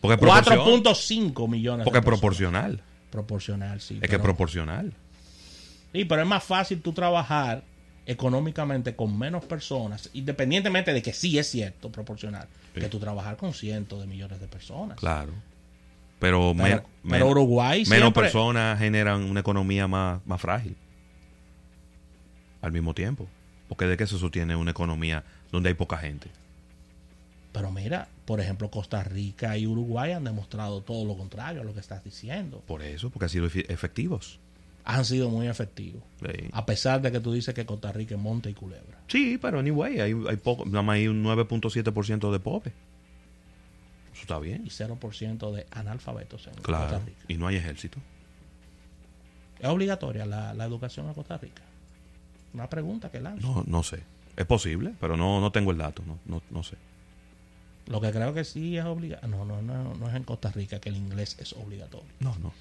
Porque 0.00 0.14
es 0.14 0.20
proporcion- 0.20 0.82
4.5 0.84 1.48
millones. 1.48 1.80
de 1.80 1.84
Porque 1.84 1.98
es 2.00 2.04
proporcional. 2.04 2.80
Proporcional, 3.10 3.80
sí. 3.80 3.98
Es 4.02 4.08
que 4.10 4.16
es 4.16 4.22
proporcional. 4.22 4.92
Sí, 5.92 6.04
pero 6.04 6.22
es 6.22 6.28
más 6.28 6.44
fácil 6.44 6.82
tú 6.82 6.92
trabajar 6.92 7.62
económicamente 8.08 8.96
con 8.96 9.16
menos 9.16 9.44
personas, 9.44 10.10
independientemente 10.14 10.92
de 10.92 11.02
que 11.02 11.12
sí 11.12 11.38
es 11.38 11.46
cierto, 11.48 11.92
proporcional, 11.92 12.48
Sí. 12.74 12.80
que 12.80 12.88
tú 12.88 12.98
trabajar 12.98 13.36
con 13.36 13.52
cientos 13.54 14.00
de 14.00 14.06
millones 14.06 14.40
de 14.40 14.48
personas. 14.48 14.98
Claro. 14.98 15.32
Pero, 16.18 16.52
Pero- 16.56 16.68
men- 16.68 16.82
pero 17.08 17.28
Uruguay 17.28 17.84
menos 17.86 18.06
siempre- 18.06 18.22
personas 18.24 18.78
generan 18.78 19.22
una 19.22 19.40
economía 19.40 19.86
más, 19.86 20.20
más 20.26 20.40
frágil. 20.40 20.74
Al 22.60 22.72
mismo 22.72 22.94
tiempo. 22.94 23.28
Porque 23.68 23.84
de 23.86 23.96
qué 23.96 24.06
se 24.06 24.18
sostiene 24.18 24.56
una 24.56 24.70
economía 24.72 25.22
donde 25.52 25.68
hay 25.68 25.74
poca 25.74 25.98
gente. 25.98 26.28
Pero 27.52 27.70
mira, 27.70 28.08
por 28.24 28.40
ejemplo, 28.40 28.70
Costa 28.70 29.04
Rica 29.04 29.56
y 29.56 29.66
Uruguay 29.66 30.12
han 30.12 30.24
demostrado 30.24 30.80
todo 30.82 31.04
lo 31.04 31.16
contrario 31.16 31.60
a 31.60 31.64
lo 31.64 31.74
que 31.74 31.80
estás 31.80 32.02
diciendo. 32.02 32.62
Por 32.66 32.82
eso, 32.82 33.10
porque 33.10 33.26
han 33.26 33.30
sido 33.30 33.46
efectivos. 33.46 34.38
Han 34.90 35.04
sido 35.04 35.28
muy 35.28 35.46
efectivos. 35.48 36.02
Sí. 36.20 36.48
A 36.52 36.64
pesar 36.64 37.02
de 37.02 37.12
que 37.12 37.20
tú 37.20 37.30
dices 37.32 37.54
que 37.54 37.66
Costa 37.66 37.92
Rica 37.92 38.14
es 38.14 38.20
monte 38.20 38.48
y 38.48 38.54
culebra. 38.54 38.98
Sí, 39.06 39.38
pero 39.40 39.58
anyway, 39.58 40.00
hay, 40.00 40.12
hay 40.28 40.36
poco, 40.36 40.64
nada 40.64 40.80
más 40.82 40.94
hay 40.94 41.08
un 41.08 41.22
9.7% 41.22 42.32
de 42.32 42.40
pobres. 42.40 42.72
Eso 44.14 44.22
está 44.22 44.38
bien. 44.38 44.62
Y 44.66 44.70
0% 44.70 45.52
de 45.52 45.66
analfabetos 45.72 46.46
en 46.46 46.54
Costa 46.54 46.66
Claro. 46.66 47.00
Rica. 47.04 47.18
Y 47.28 47.34
no 47.36 47.46
hay 47.46 47.56
ejército. 47.56 47.98
¿Es 49.60 49.68
obligatoria 49.68 50.24
la, 50.24 50.54
la 50.54 50.64
educación 50.64 51.06
en 51.06 51.14
Costa 51.14 51.36
Rica? 51.36 51.62
Una 52.54 52.70
pregunta 52.70 53.10
que 53.10 53.20
lanzo. 53.20 53.46
No, 53.46 53.64
no 53.66 53.82
sé. 53.82 54.00
Es 54.36 54.46
posible, 54.46 54.94
pero 55.00 55.16
no, 55.18 55.40
no 55.40 55.52
tengo 55.52 55.70
el 55.70 55.76
dato. 55.78 56.02
No, 56.06 56.18
no, 56.24 56.42
no 56.50 56.62
sé. 56.62 56.76
Lo 57.88 58.00
que 58.00 58.10
creo 58.10 58.32
que 58.32 58.44
sí 58.44 58.78
es 58.78 58.84
obligatorio. 58.86 59.36
No, 59.36 59.44
no, 59.44 59.60
no, 59.60 59.94
no 59.94 60.08
es 60.08 60.14
en 60.14 60.22
Costa 60.24 60.50
Rica 60.50 60.78
que 60.80 60.88
el 60.88 60.96
inglés 60.96 61.36
es 61.40 61.52
obligatorio. 61.52 62.08
No, 62.20 62.34
no. 62.42 62.52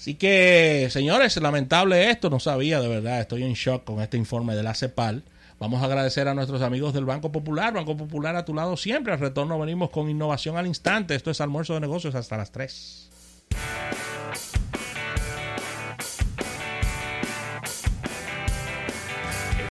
Así 0.00 0.14
que, 0.14 0.88
señores, 0.88 1.36
lamentable 1.36 2.08
esto, 2.08 2.30
no 2.30 2.40
sabía 2.40 2.80
de 2.80 2.88
verdad, 2.88 3.20
estoy 3.20 3.42
en 3.42 3.52
shock 3.52 3.84
con 3.84 4.00
este 4.00 4.16
informe 4.16 4.56
de 4.56 4.62
la 4.62 4.72
CEPAL. 4.72 5.24
Vamos 5.58 5.82
a 5.82 5.84
agradecer 5.84 6.26
a 6.26 6.32
nuestros 6.32 6.62
amigos 6.62 6.94
del 6.94 7.04
Banco 7.04 7.30
Popular, 7.30 7.74
Banco 7.74 7.98
Popular 7.98 8.34
a 8.34 8.46
tu 8.46 8.54
lado 8.54 8.78
siempre. 8.78 9.12
Al 9.12 9.18
retorno 9.18 9.58
venimos 9.58 9.90
con 9.90 10.08
innovación 10.08 10.56
al 10.56 10.66
instante. 10.66 11.14
Esto 11.14 11.30
es 11.30 11.42
almuerzo 11.42 11.74
de 11.74 11.80
negocios 11.80 12.14
hasta 12.14 12.38
las 12.38 12.50
3. 12.50 13.09